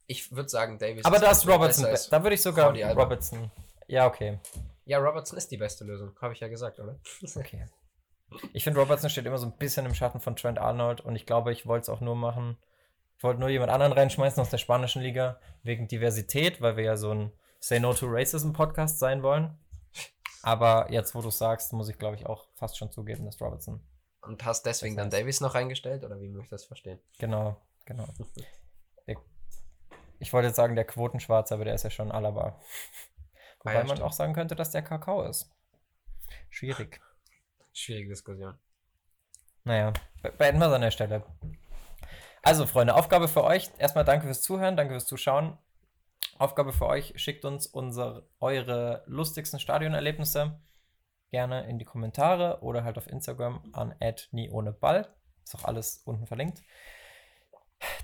[0.05, 1.05] Ich würde sagen, Davis.
[1.05, 2.71] Aber da ist Robertson, da würde ich sogar.
[2.95, 3.49] Robertson.
[3.87, 4.39] Ja, okay.
[4.85, 6.99] Ja, Robertson ist die beste Lösung, habe ich ja gesagt, oder?
[7.35, 7.65] Okay.
[8.53, 11.25] Ich finde, Robertson steht immer so ein bisschen im Schatten von Trent Arnold und ich
[11.25, 12.57] glaube, ich wollte es auch nur machen.
[13.18, 16.97] Ich wollte nur jemand anderen reinschmeißen aus der spanischen Liga wegen Diversität, weil wir ja
[16.97, 19.57] so ein Say No to Racism Podcast sein wollen.
[20.43, 23.82] Aber jetzt, wo du sagst, muss ich glaube ich auch fast schon zugeben, dass Robertson.
[24.22, 26.99] Und hast deswegen dann heißt- Davis noch reingestellt, oder wie muss ich das verstehen?
[27.20, 28.05] Genau, genau.
[29.07, 29.18] Der,
[30.20, 32.59] ich wollte jetzt sagen, der Quotenschwarz, aber der ist ja schon Alaba.
[33.59, 34.01] Wobei ja, man stimmt.
[34.03, 35.51] auch sagen könnte, dass der Kakao ist.
[36.49, 37.01] Schwierig.
[37.74, 38.57] Schwierige Diskussion.
[39.63, 41.24] Naja, be beenden wir es an der Stelle.
[42.45, 43.71] Also, Freunde, Aufgabe für euch.
[43.79, 45.57] Erstmal danke fürs Zuhören, danke fürs Zuschauen.
[46.37, 50.59] Aufgabe für euch, schickt uns unsere, eure lustigsten Stadionerlebnisse
[51.31, 53.95] gerne in die Kommentare oder halt auf Instagram an
[54.31, 55.07] nie ohne Ball.
[55.43, 56.61] Ist auch alles unten verlinkt.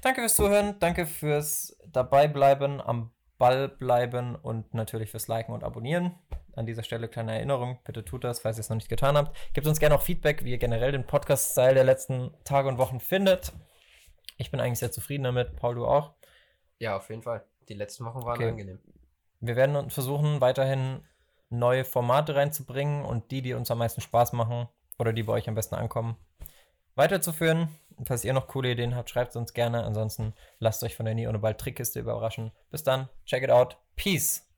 [0.02, 6.16] Danke fürs Zuhören, danke fürs Dabeibleiben, am Ball bleiben und natürlich fürs Liken und Abonnieren.
[6.56, 9.38] An dieser Stelle kleine Erinnerung, bitte tut das, falls ihr es noch nicht getan habt.
[9.54, 13.00] Gebt uns gerne auch Feedback, wie ihr generell den Podcast-Style der letzten Tage und Wochen
[13.00, 13.54] findet.
[14.42, 15.56] Ich bin eigentlich sehr zufrieden damit.
[15.56, 16.16] Paul, du auch?
[16.80, 17.46] Ja, auf jeden Fall.
[17.70, 18.50] Die letzten Wochen waren Okay.
[18.50, 18.80] angenehm.
[19.40, 21.06] Wir werden versuchen, weiterhin
[21.50, 24.68] neue Formate reinzubringen und die, die uns am meisten Spaß machen
[24.98, 26.18] oder die bei euch am besten ankommen,
[26.96, 27.70] weiterzuführen.
[28.04, 29.84] Falls ihr noch coole Ideen habt, schreibt es uns gerne.
[29.84, 32.52] Ansonsten lasst euch von der Nie ohne Ball Trickkiste überraschen.
[32.72, 33.78] Bis dann, check it out.
[33.96, 34.51] Peace.